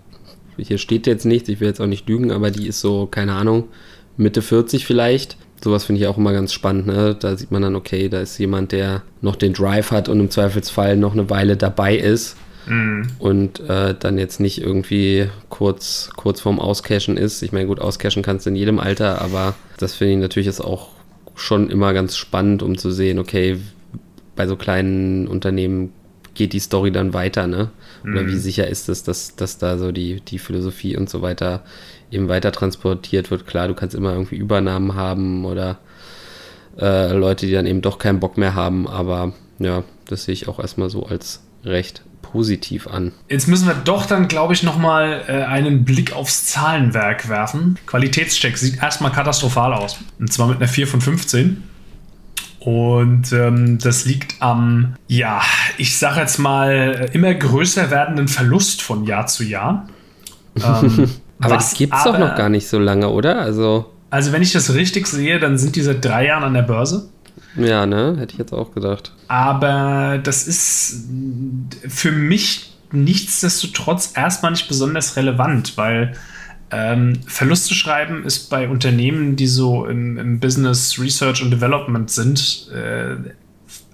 hier 0.59 0.78
steht 0.78 1.07
jetzt 1.07 1.25
nichts, 1.25 1.49
ich 1.49 1.61
will 1.61 1.69
jetzt 1.69 1.81
auch 1.81 1.87
nicht 1.87 2.07
lügen, 2.07 2.33
aber 2.33 2.50
die 2.50 2.66
ist 2.66 2.81
so, 2.81 3.07
keine 3.07 3.33
Ahnung, 3.33 3.69
Mitte 4.16 4.42
40 4.42 4.87
vielleicht 4.87 5.37
sowas 5.62 5.85
finde 5.85 6.00
ich 6.00 6.06
auch 6.06 6.18
immer 6.18 6.32
ganz 6.32 6.52
spannend. 6.52 6.87
Ne? 6.87 7.16
Da 7.18 7.37
sieht 7.37 7.50
man 7.50 7.62
dann, 7.62 7.76
okay, 7.76 8.08
da 8.08 8.20
ist 8.20 8.38
jemand, 8.38 8.73
der 8.73 9.02
noch 9.20 9.37
den 9.37 9.52
Drive 9.52 9.90
hat 9.90 10.08
und 10.08 10.20
im 10.20 10.30
Zweifelsfall 10.30 10.96
noch 10.96 11.12
eine 11.12 11.30
Weile 11.30 11.56
dabei 11.56 11.96
ist. 11.96 12.37
Mhm. 12.66 13.06
Und 13.18 13.61
äh, 13.61 13.94
dann 13.99 14.18
jetzt 14.18 14.40
nicht 14.40 14.61
irgendwie 14.61 15.28
kurz, 15.49 16.11
kurz 16.16 16.40
vorm 16.40 16.58
Auscashen 16.58 17.16
ist. 17.16 17.42
Ich 17.42 17.52
meine, 17.52 17.66
gut, 17.66 17.80
auscashen 17.80 18.23
kannst 18.23 18.46
du 18.46 18.50
in 18.50 18.56
jedem 18.56 18.80
Alter, 18.80 19.20
aber 19.23 19.54
das 19.78 19.94
finde 19.94 20.14
ich 20.14 20.20
natürlich 20.20 20.49
ist 20.49 20.61
auch 20.61 20.88
schon 21.37 21.70
immer 21.70 21.92
ganz 21.92 22.16
spannend, 22.16 22.62
um 22.62 22.76
zu 22.76 22.90
sehen, 22.90 23.18
okay, 23.18 23.58
bei 24.35 24.46
so 24.46 24.56
kleinen 24.56 25.29
Unternehmen 25.29 25.92
geht 26.37 26.53
die 26.53 26.61
Story 26.61 26.92
dann 26.92 27.12
weiter, 27.12 27.46
ne? 27.46 27.70
Oder 28.05 28.22
mhm. 28.22 28.29
wie 28.29 28.37
sicher 28.37 28.68
ist 28.68 28.88
es, 28.88 29.03
dass, 29.03 29.35
dass 29.35 29.59
da 29.59 29.79
so 29.79 29.90
die, 29.90 30.20
die 30.20 30.38
Philosophie 30.38 30.96
und 30.96 31.11
so 31.11 31.22
weiter 31.22 31.64
eben 32.11 32.29
weiter 32.29 32.53
transportiert 32.53 33.31
wird. 33.31 33.46
Klar, 33.46 33.68
du 33.68 33.75
kannst 33.75 33.94
immer 33.94 34.12
irgendwie 34.12 34.37
Übernahmen 34.37 34.94
haben 34.94 35.44
oder 35.44 35.79
äh, 36.79 37.12
Leute, 37.12 37.46
die 37.46 37.53
dann 37.53 37.66
eben 37.66 37.83
doch 37.83 37.99
keinen 37.99 38.20
Bock 38.20 38.37
mehr 38.38 38.55
haben, 38.55 38.87
aber 38.87 39.33
ja, 39.59 39.83
das 40.07 40.25
sehe 40.25 40.35
ich 40.35 40.49
auch 40.49 40.61
erstmal 40.61 40.90
so 40.90 41.07
als 41.07 41.42
recht 41.64 42.03
positiv 42.22 42.87
an. 42.87 43.12
Jetzt 43.29 43.49
müssen 43.49 43.66
wir 43.66 43.75
doch 43.75 44.07
dann, 44.07 44.29
glaube 44.29 44.53
ich, 44.53 44.62
nochmal 44.62 45.25
äh, 45.29 45.44
einen 45.44 45.85
Blick 45.85 46.12
aufs 46.12 46.46
Zahlenwerk 46.46 47.29
werfen. 47.29 47.79
Qualitätscheck 47.87 48.59
sieht 48.59 48.83
erstmal 48.83 49.12
katastrophal 49.12 49.72
aus. 49.72 49.99
Und 50.18 50.33
zwar 50.33 50.49
mit 50.49 50.59
einer 50.59 50.68
4 50.68 50.87
von 50.87 51.01
15. 51.01 51.62
Und 52.66 53.33
ähm, 53.33 53.79
das 53.79 54.07
liegt 54.07 54.42
am, 54.42 54.96
ja, 55.07 55.40
ich 55.79 55.96
sage 55.96 56.18
jetzt 56.18 56.38
mal, 56.38 57.09
immer 57.12 57.33
größer 57.33 57.92
werdenden 57.92 58.26
Verlust 58.26 58.83
von 58.83 59.05
Jahr 59.05 59.29
zu 59.29 59.44
Jahr. 59.44 59.87
Ähm, 60.57 61.09
aber 61.38 61.55
das 61.55 61.74
gibt 61.74 61.94
es 61.94 62.02
doch 62.02 62.18
noch 62.18 62.35
gar 62.35 62.48
nicht 62.48 62.66
so 62.66 62.81
lange, 62.81 63.09
oder? 63.11 63.38
Also, 63.38 63.92
also, 64.11 64.33
wenn 64.33 64.42
ich 64.42 64.50
das 64.50 64.74
richtig 64.74 65.07
sehe, 65.07 65.38
dann 65.38 65.59
sind 65.59 65.76
die 65.76 65.83
seit 65.83 66.05
drei 66.05 66.26
Jahren 66.26 66.42
an 66.42 66.55
der 66.55 66.62
Börse. 66.62 67.09
Ja, 67.55 67.87
ne? 67.87 68.16
Hätte 68.18 68.33
ich 68.33 68.38
jetzt 68.40 68.52
auch 68.52 68.72
gedacht. 68.72 69.12
Aber 69.29 70.18
das 70.20 70.48
ist 70.48 71.05
für 71.87 72.11
mich 72.11 72.72
nichtsdestotrotz 72.90 74.11
erstmal 74.16 74.50
nicht 74.50 74.66
besonders 74.66 75.14
relevant, 75.14 75.76
weil 75.76 76.14
ähm, 76.70 77.20
Verluste 77.26 77.74
schreiben 77.74 78.24
ist 78.24 78.50
bei 78.50 78.68
Unternehmen, 78.68 79.37
die 79.37 79.46
so 79.46 79.87
im, 79.87 80.18
im 80.18 80.40
Business 80.40 80.98
Research 80.98 81.42
und 81.42 81.50
Development 81.50 82.11
sind, 82.11 82.70
äh, 82.74 83.16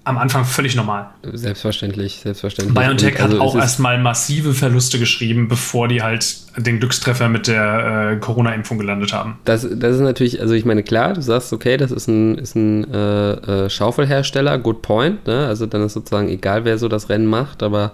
am 0.05 0.19
Anfang 0.19 0.45
völlig 0.45 0.75
normal. 0.75 1.11
Selbstverständlich, 1.33 2.21
selbstverständlich. 2.23 2.75
BioNTech 2.75 3.23
also 3.23 3.37
hat 3.37 3.41
auch 3.41 3.55
erstmal 3.55 3.99
massive 3.99 4.53
Verluste 4.53 4.99
geschrieben, 4.99 5.47
bevor 5.47 5.87
die 5.87 6.03
halt 6.03 6.37
den 6.57 6.81
Glückstreffer 6.81 7.29
mit 7.29 7.47
der 7.47 8.13
äh, 8.13 8.17
Corona-Impfung 8.17 8.79
gelandet 8.79 9.13
haben. 9.13 9.39
Das, 9.45 9.63
das 9.63 9.97
ist 9.97 10.01
natürlich, 10.01 10.41
also 10.41 10.55
ich 10.55 10.65
meine, 10.65 10.83
klar, 10.83 11.13
du 11.13 11.23
sagst, 11.23 11.53
okay, 11.53 11.77
das 11.77 11.93
ist 11.93 12.09
ein, 12.09 12.37
ist 12.37 12.57
ein 12.57 12.93
äh, 12.93 13.33
äh, 13.67 13.71
Schaufelhersteller, 13.71 14.59
good 14.59 14.83
point, 14.83 15.25
ne? 15.27 15.47
Also 15.47 15.67
dann 15.67 15.83
ist 15.83 15.93
sozusagen 15.93 16.29
egal, 16.29 16.65
wer 16.65 16.79
so 16.79 16.89
das 16.89 17.09
Rennen 17.09 17.27
macht, 17.27 17.63
aber 17.63 17.93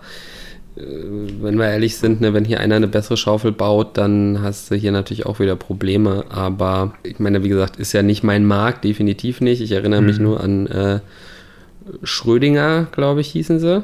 wenn 0.80 1.58
wir 1.58 1.66
ehrlich 1.66 1.96
sind, 1.96 2.20
ne, 2.20 2.34
wenn 2.34 2.44
hier 2.44 2.60
einer 2.60 2.76
eine 2.76 2.88
bessere 2.88 3.16
Schaufel 3.16 3.52
baut, 3.52 3.96
dann 3.96 4.40
hast 4.42 4.70
du 4.70 4.76
hier 4.76 4.92
natürlich 4.92 5.26
auch 5.26 5.40
wieder 5.40 5.56
Probleme. 5.56 6.24
Aber 6.28 6.94
ich 7.02 7.18
meine, 7.18 7.42
wie 7.42 7.48
gesagt, 7.48 7.76
ist 7.76 7.92
ja 7.92 8.02
nicht 8.02 8.22
mein 8.22 8.44
Markt, 8.44 8.84
definitiv 8.84 9.40
nicht. 9.40 9.60
Ich 9.60 9.72
erinnere 9.72 10.00
mhm. 10.00 10.06
mich 10.06 10.18
nur 10.18 10.40
an 10.40 10.66
äh, 10.68 11.00
Schrödinger, 12.02 12.86
glaube 12.92 13.20
ich, 13.20 13.28
hießen 13.28 13.58
sie, 13.58 13.82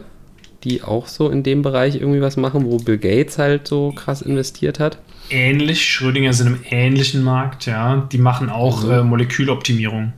die 0.62 0.82
auch 0.82 1.08
so 1.08 1.28
in 1.30 1.42
dem 1.42 1.62
Bereich 1.62 1.96
irgendwie 1.96 2.20
was 2.20 2.36
machen, 2.36 2.64
wo 2.64 2.76
Bill 2.76 2.98
Gates 2.98 3.38
halt 3.38 3.66
so 3.66 3.92
krass 3.92 4.22
investiert 4.22 4.78
hat. 4.78 4.98
Ähnlich, 5.30 5.84
Schrödinger 5.84 6.32
sind 6.32 6.46
im 6.48 6.58
ähnlichen 6.68 7.22
Markt, 7.22 7.66
ja. 7.66 8.08
Die 8.12 8.18
machen 8.18 8.50
auch 8.50 8.84
mhm. 8.84 8.90
äh, 8.90 9.02
Moleküloptimierung. 9.02 10.12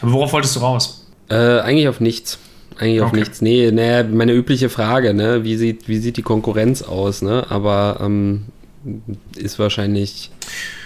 Aber 0.00 0.12
worauf 0.12 0.32
wolltest 0.32 0.56
du 0.56 0.60
raus? 0.60 1.06
Äh, 1.28 1.60
eigentlich 1.60 1.88
auf 1.88 2.00
nichts. 2.00 2.38
Eigentlich 2.78 3.00
okay. 3.00 3.06
auf 3.06 3.12
nichts. 3.12 3.42
Nee, 3.42 3.70
naja, 3.70 4.04
meine 4.04 4.32
übliche 4.32 4.68
Frage, 4.68 5.14
ne? 5.14 5.44
Wie 5.44 5.56
sieht, 5.56 5.88
wie 5.88 5.98
sieht 5.98 6.16
die 6.16 6.22
Konkurrenz 6.22 6.82
aus, 6.82 7.22
ne? 7.22 7.46
Aber 7.48 7.98
ähm, 8.02 8.46
ist 9.36 9.58
wahrscheinlich 9.58 10.30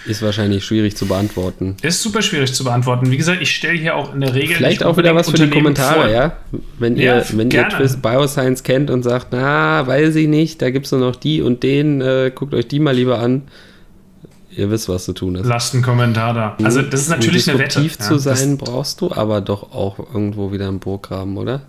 ist 0.07 0.23
wahrscheinlich 0.23 0.65
schwierig 0.65 0.97
zu 0.97 1.05
beantworten. 1.05 1.75
Ist 1.83 2.01
super 2.01 2.21
schwierig 2.23 2.53
zu 2.53 2.63
beantworten. 2.63 3.11
Wie 3.11 3.17
gesagt, 3.17 3.41
ich 3.41 3.51
stelle 3.51 3.77
hier 3.77 3.95
auch 3.95 4.13
in 4.13 4.21
der 4.21 4.33
Regel. 4.33 4.55
Vielleicht 4.55 4.83
auch 4.83 4.97
wieder 4.97 5.13
was 5.13 5.29
für 5.29 5.37
die 5.37 5.49
Kommentare, 5.49 6.01
vor. 6.01 6.09
ja? 6.09 6.37
Wenn 6.79 6.97
ja, 6.97 7.17
ihr, 7.17 7.25
wenn 7.33 7.51
ihr 7.51 7.69
Twist 7.69 8.01
Bioscience 8.01 8.63
kennt 8.63 8.89
und 8.89 9.03
sagt, 9.03 9.27
na, 9.31 9.85
weiß 9.85 10.15
ich 10.15 10.27
nicht, 10.27 10.61
da 10.61 10.71
gibt 10.71 10.87
es 10.87 10.91
nur 10.91 11.01
noch 11.01 11.15
die 11.15 11.41
und 11.41 11.61
den, 11.61 12.01
äh, 12.01 12.31
guckt 12.33 12.55
euch 12.55 12.67
die 12.67 12.79
mal 12.79 12.95
lieber 12.95 13.19
an. 13.19 13.43
Ihr 14.55 14.69
wisst, 14.69 14.89
was 14.89 15.05
zu 15.05 15.13
tun 15.13 15.35
ist. 15.35 15.45
Lasst 15.45 15.73
einen 15.73 15.83
Kommentar 15.83 16.33
da. 16.33 16.57
Also, 16.63 16.81
das 16.81 17.01
ist 17.01 17.09
natürlich 17.09 17.47
um 17.47 17.53
eine 17.53 17.59
Wette. 17.63 17.81
Disruptiv 17.81 17.99
zu 17.99 18.13
ja, 18.13 18.35
sein, 18.35 18.57
brauchst 18.57 18.99
du 19.01 19.11
aber 19.11 19.41
doch 19.41 19.71
auch 19.71 19.97
irgendwo 19.99 20.51
wieder 20.51 20.67
einen 20.67 20.79
Burggraben, 20.79 21.37
oder? 21.37 21.61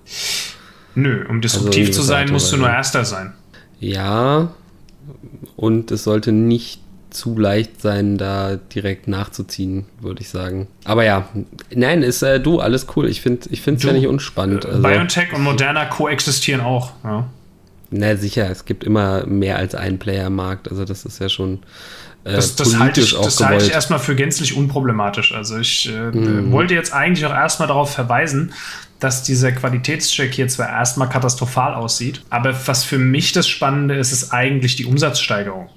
Nö, 0.95 1.25
um 1.29 1.41
disruptiv 1.41 1.89
also 1.89 2.01
zu 2.01 2.07
sein, 2.07 2.31
musst 2.31 2.53
du 2.53 2.57
nur 2.57 2.69
Erster 2.69 3.05
sein. 3.05 3.33
Ja, 3.79 4.53
und 5.57 5.91
es 5.91 6.05
sollte 6.05 6.33
nicht 6.33 6.81
zu 7.11 7.39
leicht 7.39 7.81
sein, 7.81 8.19
da 8.19 8.57
direkt 8.57 9.07
nachzuziehen, 9.07 9.85
würde 10.01 10.23
ich 10.23 10.29
sagen. 10.29 10.67
Aber 10.85 11.05
ja, 11.05 11.29
nein, 11.75 12.03
ist 12.03 12.23
äh, 12.23 12.41
du, 12.41 12.61
alles 12.61 12.87
cool. 12.97 13.09
Ich 13.09 13.21
finde 13.21 13.49
es 13.51 13.83
ja 13.83 13.93
nicht 13.93 14.07
unspannend. 14.07 14.67
Also, 14.67 14.83
BioNTech 14.83 15.33
und 15.35 15.43
Moderna 15.43 15.85
koexistieren 15.85 16.61
auch. 16.61 16.93
Ja. 17.05 17.27
Na 17.91 18.17
sicher, 18.17 18.51
es 18.51 18.65
gibt 18.65 18.85
immer 18.85 19.27
mehr 19.27 19.57
als 19.57 19.75
einen 19.75 19.99
Player 19.99 20.29
im 20.29 20.37
Markt. 20.37 20.71
Also 20.71 20.87
das 20.87 21.05
ist 21.05 21.21
ja 21.21 21.29
schon 21.29 21.61
äh, 22.25 22.33
das, 22.33 22.57
das 22.57 22.79
halte 22.79 23.01
ich, 23.01 23.15
das 23.15 23.41
halte 23.41 23.65
ich 23.65 23.73
erstmal 23.73 23.99
für 23.99 24.15
gänzlich 24.15 24.57
unproblematisch. 24.57 25.33
Also 25.35 25.59
ich 25.59 25.89
äh, 25.89 26.17
mhm. 26.17 26.53
wollte 26.53 26.75
jetzt 26.75 26.93
eigentlich 26.93 27.27
auch 27.27 27.33
erstmal 27.33 27.69
darauf 27.69 27.93
verweisen, 27.93 28.53
dass 29.01 29.25
dieser 29.25 29.51
Qualitätscheck 29.51 30.33
hier 30.33 30.47
zwar 30.47 30.69
erstmal 30.69 31.09
katastrophal 31.09 31.75
aussieht, 31.75 32.23
aber 32.31 32.55
was 32.67 32.85
für 32.85 32.99
mich 32.99 33.33
das 33.33 33.49
Spannende 33.49 33.97
ist, 33.97 34.13
ist 34.13 34.33
eigentlich 34.33 34.77
die 34.77 34.85
Umsatzsteigerung. 34.85 35.69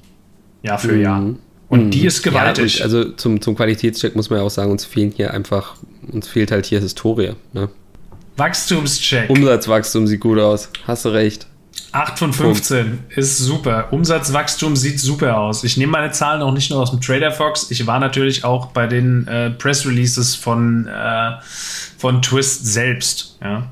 Jahr 0.61 0.79
für 0.79 0.93
mhm. 0.93 1.01
Jahr. 1.01 1.23
Und 1.67 1.85
mhm. 1.85 1.91
die 1.91 2.05
ist 2.05 2.21
gewaltig. 2.21 2.79
Ja, 2.79 2.85
also 2.85 3.05
zum, 3.11 3.41
zum 3.41 3.55
Qualitätscheck 3.55 4.15
muss 4.15 4.29
man 4.29 4.39
ja 4.39 4.45
auch 4.45 4.51
sagen, 4.51 4.71
uns 4.71 4.85
fehlen 4.85 5.11
hier 5.15 5.33
einfach, 5.33 5.75
uns 6.11 6.27
fehlt 6.27 6.51
halt 6.51 6.67
hier 6.67 6.79
Historie. 6.79 7.33
Ne? 7.53 7.69
Wachstumscheck. 8.37 9.29
Umsatzwachstum 9.29 10.05
sieht 10.05 10.19
gut 10.19 10.39
aus. 10.39 10.69
Hast 10.85 11.05
du 11.05 11.09
recht. 11.09 11.47
8 11.95 12.19
von 12.19 12.33
15 12.33 12.87
Punkt. 12.87 13.17
ist 13.17 13.37
super. 13.37 13.91
Umsatzwachstum 13.91 14.75
sieht 14.75 14.99
super 14.99 15.37
aus. 15.37 15.63
Ich 15.63 15.77
nehme 15.77 15.93
meine 15.93 16.11
Zahlen 16.11 16.41
auch 16.41 16.51
nicht 16.51 16.69
nur 16.69 16.81
aus 16.81 16.91
dem 16.91 16.99
Trader 16.99 17.31
Fox. 17.31 17.71
Ich 17.71 17.87
war 17.87 17.99
natürlich 17.99 18.43
auch 18.43 18.67
bei 18.67 18.85
den 18.85 19.27
äh, 19.27 19.51
Press 19.51 19.85
Releases 19.85 20.35
von, 20.35 20.87
äh, 20.87 21.31
von 21.97 22.21
Twist 22.21 22.65
selbst. 22.65 23.37
Ja. 23.41 23.69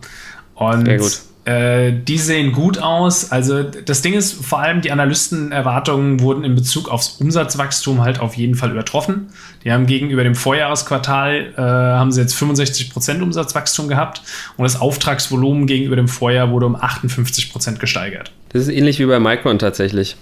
Und 0.55 0.85
Sehr 0.85 0.97
gut. 0.97 1.21
Äh, 1.45 1.91
die 1.91 2.17
sehen 2.17 2.53
gut 2.53 2.77
aus. 2.77 3.31
Also 3.31 3.63
das 3.63 4.01
Ding 4.01 4.13
ist, 4.13 4.45
vor 4.45 4.59
allem 4.59 4.81
die 4.81 4.91
Analystenerwartungen 4.91 6.21
wurden 6.21 6.45
in 6.45 6.55
Bezug 6.55 6.89
aufs 6.89 7.17
Umsatzwachstum 7.19 8.01
halt 8.01 8.19
auf 8.19 8.35
jeden 8.35 8.55
Fall 8.55 8.71
übertroffen. 8.71 9.27
Die 9.65 9.71
haben 9.71 9.85
gegenüber 9.85 10.23
dem 10.23 10.35
Vorjahresquartal 10.35 11.53
äh, 11.57 11.61
haben 11.61 12.13
sie 12.13 12.21
jetzt 12.21 12.35
65% 12.35 13.21
Umsatzwachstum 13.21 13.89
gehabt 13.89 14.21
und 14.55 14.63
das 14.63 14.79
Auftragsvolumen 14.79 15.67
gegenüber 15.67 15.97
dem 15.97 16.07
Vorjahr 16.07 16.49
wurde 16.49 16.65
um 16.65 16.77
58% 16.77 17.77
gesteigert. 17.77 18.31
Das 18.49 18.61
ist 18.61 18.69
ähnlich 18.69 18.99
wie 18.99 19.05
bei 19.05 19.19
Micron 19.19 19.59
tatsächlich. 19.59 20.15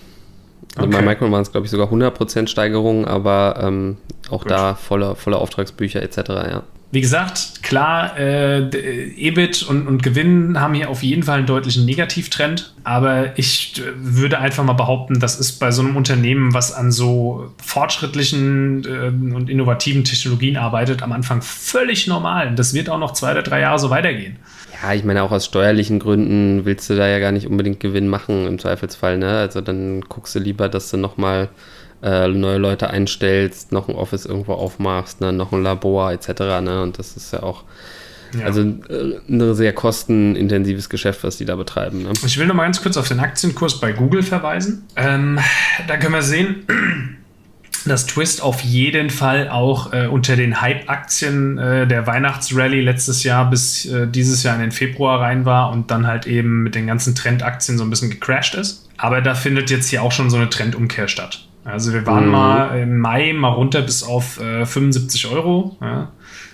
Also 0.75 0.87
okay. 0.87 0.97
Bei 0.97 1.01
Micron 1.03 1.31
waren 1.31 1.41
es, 1.41 1.51
glaube 1.51 1.65
ich, 1.65 1.71
sogar 1.71 1.91
100% 1.91 2.47
Steigerung, 2.47 3.05
aber 3.05 3.59
ähm, 3.61 3.97
auch 4.29 4.43
Gut. 4.43 4.51
da 4.51 4.75
volle, 4.75 5.15
volle 5.15 5.37
Auftragsbücher 5.37 6.01
etc. 6.01 6.17
Ja. 6.29 6.63
Wie 6.93 6.99
gesagt, 6.99 7.63
klar, 7.63 8.17
äh, 8.17 8.67
EBIT 9.15 9.63
und, 9.63 9.87
und 9.87 10.03
Gewinn 10.03 10.59
haben 10.59 10.73
hier 10.73 10.89
auf 10.89 11.03
jeden 11.03 11.23
Fall 11.23 11.37
einen 11.37 11.47
deutlichen 11.47 11.85
Negativtrend, 11.85 12.73
aber 12.83 13.39
ich 13.39 13.79
äh, 13.79 13.83
würde 13.95 14.39
einfach 14.39 14.65
mal 14.65 14.73
behaupten, 14.73 15.21
das 15.21 15.39
ist 15.39 15.53
bei 15.53 15.71
so 15.71 15.81
einem 15.81 15.95
Unternehmen, 15.95 16.53
was 16.53 16.73
an 16.73 16.91
so 16.91 17.53
fortschrittlichen 17.63 18.83
äh, 18.83 19.33
und 19.33 19.49
innovativen 19.49 20.03
Technologien 20.03 20.57
arbeitet, 20.57 21.01
am 21.01 21.13
Anfang 21.13 21.41
völlig 21.41 22.07
normal. 22.07 22.55
Das 22.55 22.73
wird 22.73 22.89
auch 22.89 22.99
noch 22.99 23.13
zwei 23.13 23.31
oder 23.31 23.43
drei 23.43 23.61
Jahre 23.61 23.79
so 23.79 23.89
weitergehen. 23.89 24.35
Ja, 24.83 24.93
ich 24.93 25.05
meine, 25.05 25.23
auch 25.23 25.31
aus 25.31 25.45
steuerlichen 25.45 25.99
Gründen 25.99 26.65
willst 26.65 26.89
du 26.89 26.95
da 26.97 27.07
ja 27.07 27.19
gar 27.19 27.31
nicht 27.31 27.47
unbedingt 27.47 27.79
Gewinn 27.79 28.09
machen 28.09 28.47
im 28.47 28.59
Zweifelsfall. 28.59 29.17
Ne? 29.17 29.37
Also 29.37 29.61
dann 29.61 30.01
guckst 30.01 30.35
du 30.35 30.39
lieber, 30.39 30.67
dass 30.67 30.91
du 30.91 30.97
nochmal 30.97 31.49
äh, 32.03 32.27
neue 32.27 32.57
Leute 32.57 32.89
einstellst, 32.89 33.71
noch 33.71 33.87
ein 33.87 33.95
Office 33.95 34.25
irgendwo 34.25 34.53
aufmachst, 34.53 35.21
ne, 35.21 35.31
noch 35.31 35.51
ein 35.51 35.63
Labor 35.63 36.11
etc. 36.11 36.29
Ne? 36.61 36.81
Und 36.81 36.99
das 36.99 37.15
ist 37.15 37.33
ja 37.33 37.43
auch 37.43 37.63
ja. 38.37 38.45
also 38.45 38.61
äh, 38.61 39.19
ein 39.29 39.55
sehr 39.55 39.73
kostenintensives 39.73 40.89
Geschäft, 40.89 41.23
was 41.23 41.37
die 41.37 41.45
da 41.45 41.55
betreiben. 41.55 42.03
Ne? 42.03 42.13
Ich 42.25 42.37
will 42.37 42.47
noch 42.47 42.55
mal 42.55 42.63
ganz 42.63 42.81
kurz 42.81 42.97
auf 42.97 43.07
den 43.07 43.19
Aktienkurs 43.19 43.79
bei 43.79 43.91
Google 43.91 44.23
verweisen. 44.23 44.83
Ähm, 44.95 45.39
da 45.87 45.97
können 45.97 46.13
wir 46.13 46.21
sehen, 46.21 46.65
dass 47.85 48.05
Twist 48.05 48.41
auf 48.41 48.61
jeden 48.61 49.09
Fall 49.09 49.49
auch 49.49 49.91
äh, 49.91 50.07
unter 50.07 50.35
den 50.35 50.61
Hype-Aktien 50.61 51.57
äh, 51.57 51.87
der 51.87 52.05
Weihnachtsrally 52.07 52.81
letztes 52.81 53.23
Jahr 53.23 53.49
bis 53.49 53.85
äh, 53.85 54.07
dieses 54.07 54.43
Jahr 54.43 54.55
in 54.55 54.61
den 54.61 54.71
Februar 54.71 55.21
rein 55.21 55.45
war 55.45 55.71
und 55.71 55.89
dann 55.89 56.05
halt 56.05 56.27
eben 56.27 56.63
mit 56.63 56.75
den 56.75 56.87
ganzen 56.87 57.15
Trendaktien 57.15 57.77
so 57.77 57.83
ein 57.83 57.89
bisschen 57.89 58.11
gecrashed 58.11 58.55
ist. 58.55 58.87
Aber 58.97 59.21
da 59.21 59.33
findet 59.33 59.71
jetzt 59.71 59.89
hier 59.89 60.03
auch 60.03 60.11
schon 60.11 60.29
so 60.29 60.37
eine 60.37 60.49
Trendumkehr 60.49 61.07
statt. 61.07 61.47
Also 61.63 61.93
wir 61.93 62.05
waren 62.05 62.25
mhm. 62.25 62.31
mal 62.31 62.79
im 62.79 62.99
Mai 62.99 63.33
mal 63.33 63.49
runter 63.49 63.81
bis 63.81 64.03
auf 64.03 64.39
äh, 64.39 64.65
75 64.65 65.27
Euro. 65.27 65.77
Ja. 65.81 66.11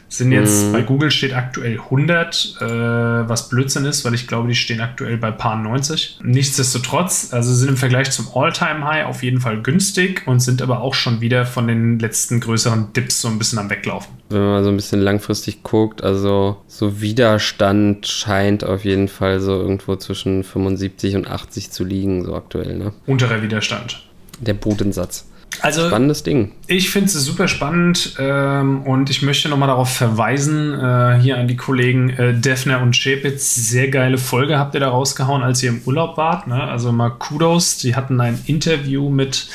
Sind 0.09 0.31
jetzt, 0.31 0.67
mhm. 0.67 0.71
bei 0.71 0.81
Google 0.83 1.11
steht 1.11 1.33
aktuell 1.33 1.79
100, 1.79 2.59
äh, 2.61 2.65
was 2.65 3.49
Blödsinn 3.49 3.83
ist, 3.83 4.05
weil 4.05 4.13
ich 4.13 4.25
glaube, 4.25 4.47
die 4.47 4.55
stehen 4.55 4.79
aktuell 4.79 5.17
bei 5.17 5.31
paar 5.31 5.57
90. 5.57 6.19
Nichtsdestotrotz, 6.23 7.33
also 7.33 7.53
sind 7.53 7.67
im 7.67 7.77
Vergleich 7.77 8.09
zum 8.11 8.27
All-Time-High 8.33 9.05
auf 9.05 9.21
jeden 9.21 9.41
Fall 9.41 9.61
günstig 9.61 10.25
und 10.25 10.39
sind 10.39 10.61
aber 10.61 10.79
auch 10.79 10.93
schon 10.93 11.19
wieder 11.19 11.45
von 11.45 11.67
den 11.67 11.99
letzten 11.99 12.39
größeren 12.39 12.93
Dips 12.93 13.21
so 13.21 13.27
ein 13.27 13.37
bisschen 13.37 13.59
am 13.59 13.69
Weglaufen. 13.69 14.13
Wenn 14.29 14.39
man 14.39 14.49
mal 14.51 14.63
so 14.63 14.69
ein 14.69 14.77
bisschen 14.77 15.01
langfristig 15.01 15.63
guckt, 15.63 16.01
also 16.01 16.57
so 16.67 17.01
Widerstand 17.01 18.07
scheint 18.07 18.63
auf 18.63 18.85
jeden 18.85 19.09
Fall 19.09 19.41
so 19.41 19.59
irgendwo 19.59 19.97
zwischen 19.97 20.45
75 20.45 21.17
und 21.17 21.29
80 21.29 21.71
zu 21.71 21.83
liegen, 21.83 22.23
so 22.23 22.33
aktuell, 22.33 22.77
ne? 22.77 22.93
Unterer 23.05 23.41
Widerstand 23.41 24.07
der 24.39 24.53
Bodensatz. 24.53 25.25
Also, 25.61 25.87
Spannendes 25.87 26.21
Ding. 26.21 26.51
Ich 26.67 26.91
finde 26.91 27.07
es 27.07 27.13
super 27.13 27.47
spannend 27.47 28.15
ähm, 28.19 28.83
und 28.83 29.09
ich 29.09 29.23
möchte 29.23 29.49
nochmal 29.49 29.69
darauf 29.69 29.89
verweisen, 29.89 30.73
äh, 30.73 31.19
hier 31.19 31.37
an 31.37 31.47
die 31.47 31.55
Kollegen 31.55 32.11
äh, 32.11 32.33
Defner 32.33 32.81
und 32.81 32.95
Schepitz. 32.95 33.55
Sehr 33.55 33.89
geile 33.89 34.19
Folge 34.19 34.59
habt 34.59 34.75
ihr 34.75 34.81
da 34.81 34.89
rausgehauen, 34.89 35.41
als 35.41 35.63
ihr 35.63 35.69
im 35.69 35.81
Urlaub 35.85 36.15
wart. 36.17 36.45
Ne? 36.47 36.61
Also 36.61 36.91
mal 36.91 37.09
Kudos. 37.09 37.77
Die 37.79 37.95
hatten 37.95 38.21
ein 38.21 38.39
Interview 38.45 39.09
mit, 39.09 39.47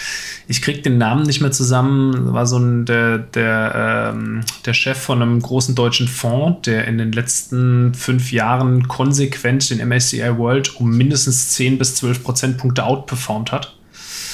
ich 0.49 0.61
krieg 0.61 0.83
den 0.83 0.99
Namen 0.99 1.23
nicht 1.23 1.40
mehr 1.40 1.53
zusammen, 1.53 2.33
war 2.33 2.47
so 2.47 2.59
ein, 2.59 2.85
der, 2.85 3.18
der, 3.18 4.12
ähm, 4.12 4.40
der 4.66 4.75
Chef 4.75 4.99
von 4.99 5.23
einem 5.23 5.40
großen 5.40 5.77
deutschen 5.77 6.09
Fonds, 6.09 6.62
der 6.62 6.88
in 6.88 6.99
den 6.99 7.12
letzten 7.12 7.95
fünf 7.95 8.33
Jahren 8.33 8.88
konsequent 8.88 9.71
den 9.71 9.87
MSCI 9.87 10.37
World 10.37 10.75
um 10.81 10.97
mindestens 10.97 11.51
10 11.53 11.79
bis 11.79 11.95
12 11.95 12.25
Prozentpunkte 12.25 12.85
outperformt 12.85 13.53
hat. 13.53 13.77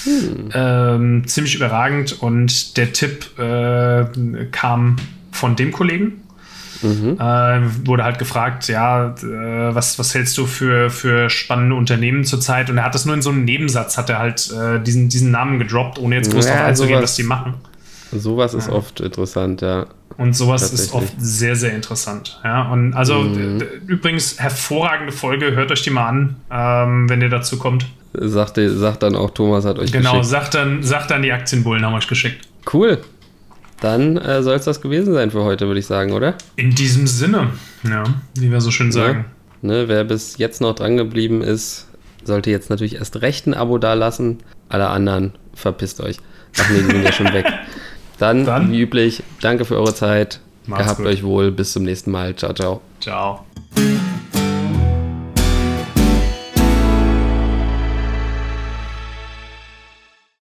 Hm. 0.05 0.49
Ähm, 0.55 1.27
ziemlich 1.27 1.55
überragend 1.55 2.23
und 2.23 2.77
der 2.77 2.93
Tipp 2.93 3.39
äh, 3.39 4.05
kam 4.51 4.97
von 5.33 5.57
dem 5.57 5.73
Kollegen. 5.73 6.23
Mhm. 6.83 7.19
Äh, 7.19 7.87
wurde 7.87 8.05
halt 8.05 8.19
gefragt, 8.19 8.69
ja, 8.69 9.09
äh, 9.09 9.75
was, 9.75 9.99
was 9.99 10.15
hältst 10.15 10.39
du 10.39 10.47
für, 10.47 10.91
für 10.91 11.29
spannende 11.29 11.75
Unternehmen 11.75 12.25
zurzeit? 12.25 12.71
Und 12.71 12.79
er 12.79 12.85
hat 12.85 12.95
das 12.95 13.05
nur 13.05 13.15
in 13.15 13.23
so 13.23 13.31
einem 13.31 13.45
Nebensatz, 13.45 13.99
hat 13.99 14.11
er 14.11 14.19
halt 14.19 14.53
äh, 14.53 14.81
diesen, 14.81 15.09
diesen 15.09 15.31
Namen 15.31 15.59
gedroppt, 15.59 15.99
ohne 15.99 16.15
jetzt 16.15 16.31
groß 16.31 16.47
ja, 16.47 16.53
darauf 16.53 16.69
einzugehen, 16.69 17.03
was 17.03 17.17
die 17.17 17.25
machen. 17.25 17.55
Sowas 18.13 18.55
ist 18.55 18.69
ja. 18.69 18.75
oft 18.75 19.01
interessant, 19.01 19.61
ja. 19.61 19.87
Und 20.17 20.35
sowas 20.35 20.73
ist 20.73 20.95
oft 20.95 21.13
sehr, 21.19 21.55
sehr 21.55 21.75
interessant. 21.75 22.41
Ja, 22.43 22.71
und 22.71 22.95
also 22.95 23.21
mhm. 23.21 23.63
übrigens 23.87 24.41
hervorragende 24.41 25.13
Folge, 25.13 25.55
hört 25.55 25.71
euch 25.71 25.83
die 25.83 25.91
mal 25.91 26.09
an, 26.09 26.37
ähm, 26.51 27.09
wenn 27.09 27.21
ihr 27.21 27.29
dazu 27.29 27.59
kommt. 27.59 27.87
Sagt, 28.13 28.59
sagt 28.59 29.03
dann 29.03 29.17
auch, 29.17 29.31
Thomas 29.31 29.65
hat 29.65 29.79
euch 29.79 29.93
genau, 29.93 30.13
geschickt. 30.13 30.23
Genau, 30.23 30.23
sagt 30.23 30.55
dann, 30.55 30.83
sagt 30.83 31.11
dann, 31.11 31.23
die 31.23 31.33
Aktienbullen 31.33 31.85
haben 31.85 31.95
euch 31.95 32.09
geschickt. 32.09 32.49
Cool. 32.73 32.99
Dann 33.81 34.17
äh, 34.17 34.43
soll 34.43 34.57
es 34.57 34.65
das 34.65 34.81
gewesen 34.81 35.15
sein 35.15 35.31
für 35.31 35.45
heute, 35.45 35.67
würde 35.67 35.79
ich 35.79 35.87
sagen, 35.87 36.13
oder? 36.13 36.35
In 36.57 36.75
diesem 36.75 37.07
Sinne, 37.07 37.51
ja, 37.85 38.05
wie 38.35 38.51
wir 38.51 38.61
so 38.61 38.71
schön 38.71 38.91
sagen. 38.91 39.27
Ja, 39.63 39.69
ne, 39.69 39.89
wer 39.89 40.05
bis 40.05 40.39
jetzt 40.39 40.61
noch 40.61 40.75
dran 40.75 40.97
geblieben 40.97 41.43
ist, 41.43 41.89
sollte 42.25 42.51
jetzt 42.51 42.71
natürlich 42.71 42.97
erst 42.97 43.21
recht 43.23 43.47
ein 43.47 43.55
Abo 43.55 43.79
dalassen. 43.79 44.39
Alle 44.69 44.89
anderen, 44.89 45.33
verpisst 45.55 46.01
euch. 46.01 46.17
Ach 46.59 46.71
nee, 46.71 46.81
die 46.81 46.87
sind 46.87 47.05
ja 47.05 47.13
schon 47.13 47.33
weg. 47.33 47.47
Dann, 48.19 48.45
Dann, 48.45 48.73
wie 48.73 48.81
üblich, 48.81 49.23
danke 49.41 49.65
für 49.65 49.77
eure 49.77 49.95
Zeit. 49.95 50.41
Macht's 50.67 50.85
Gehabt 50.85 50.99
gut. 50.99 51.07
euch 51.07 51.23
wohl. 51.23 51.53
Bis 51.53 51.73
zum 51.73 51.85
nächsten 51.85 52.11
Mal. 52.11 52.35
Ciao, 52.35 52.53
ciao. 52.53 52.81
Ciao. 53.01 53.47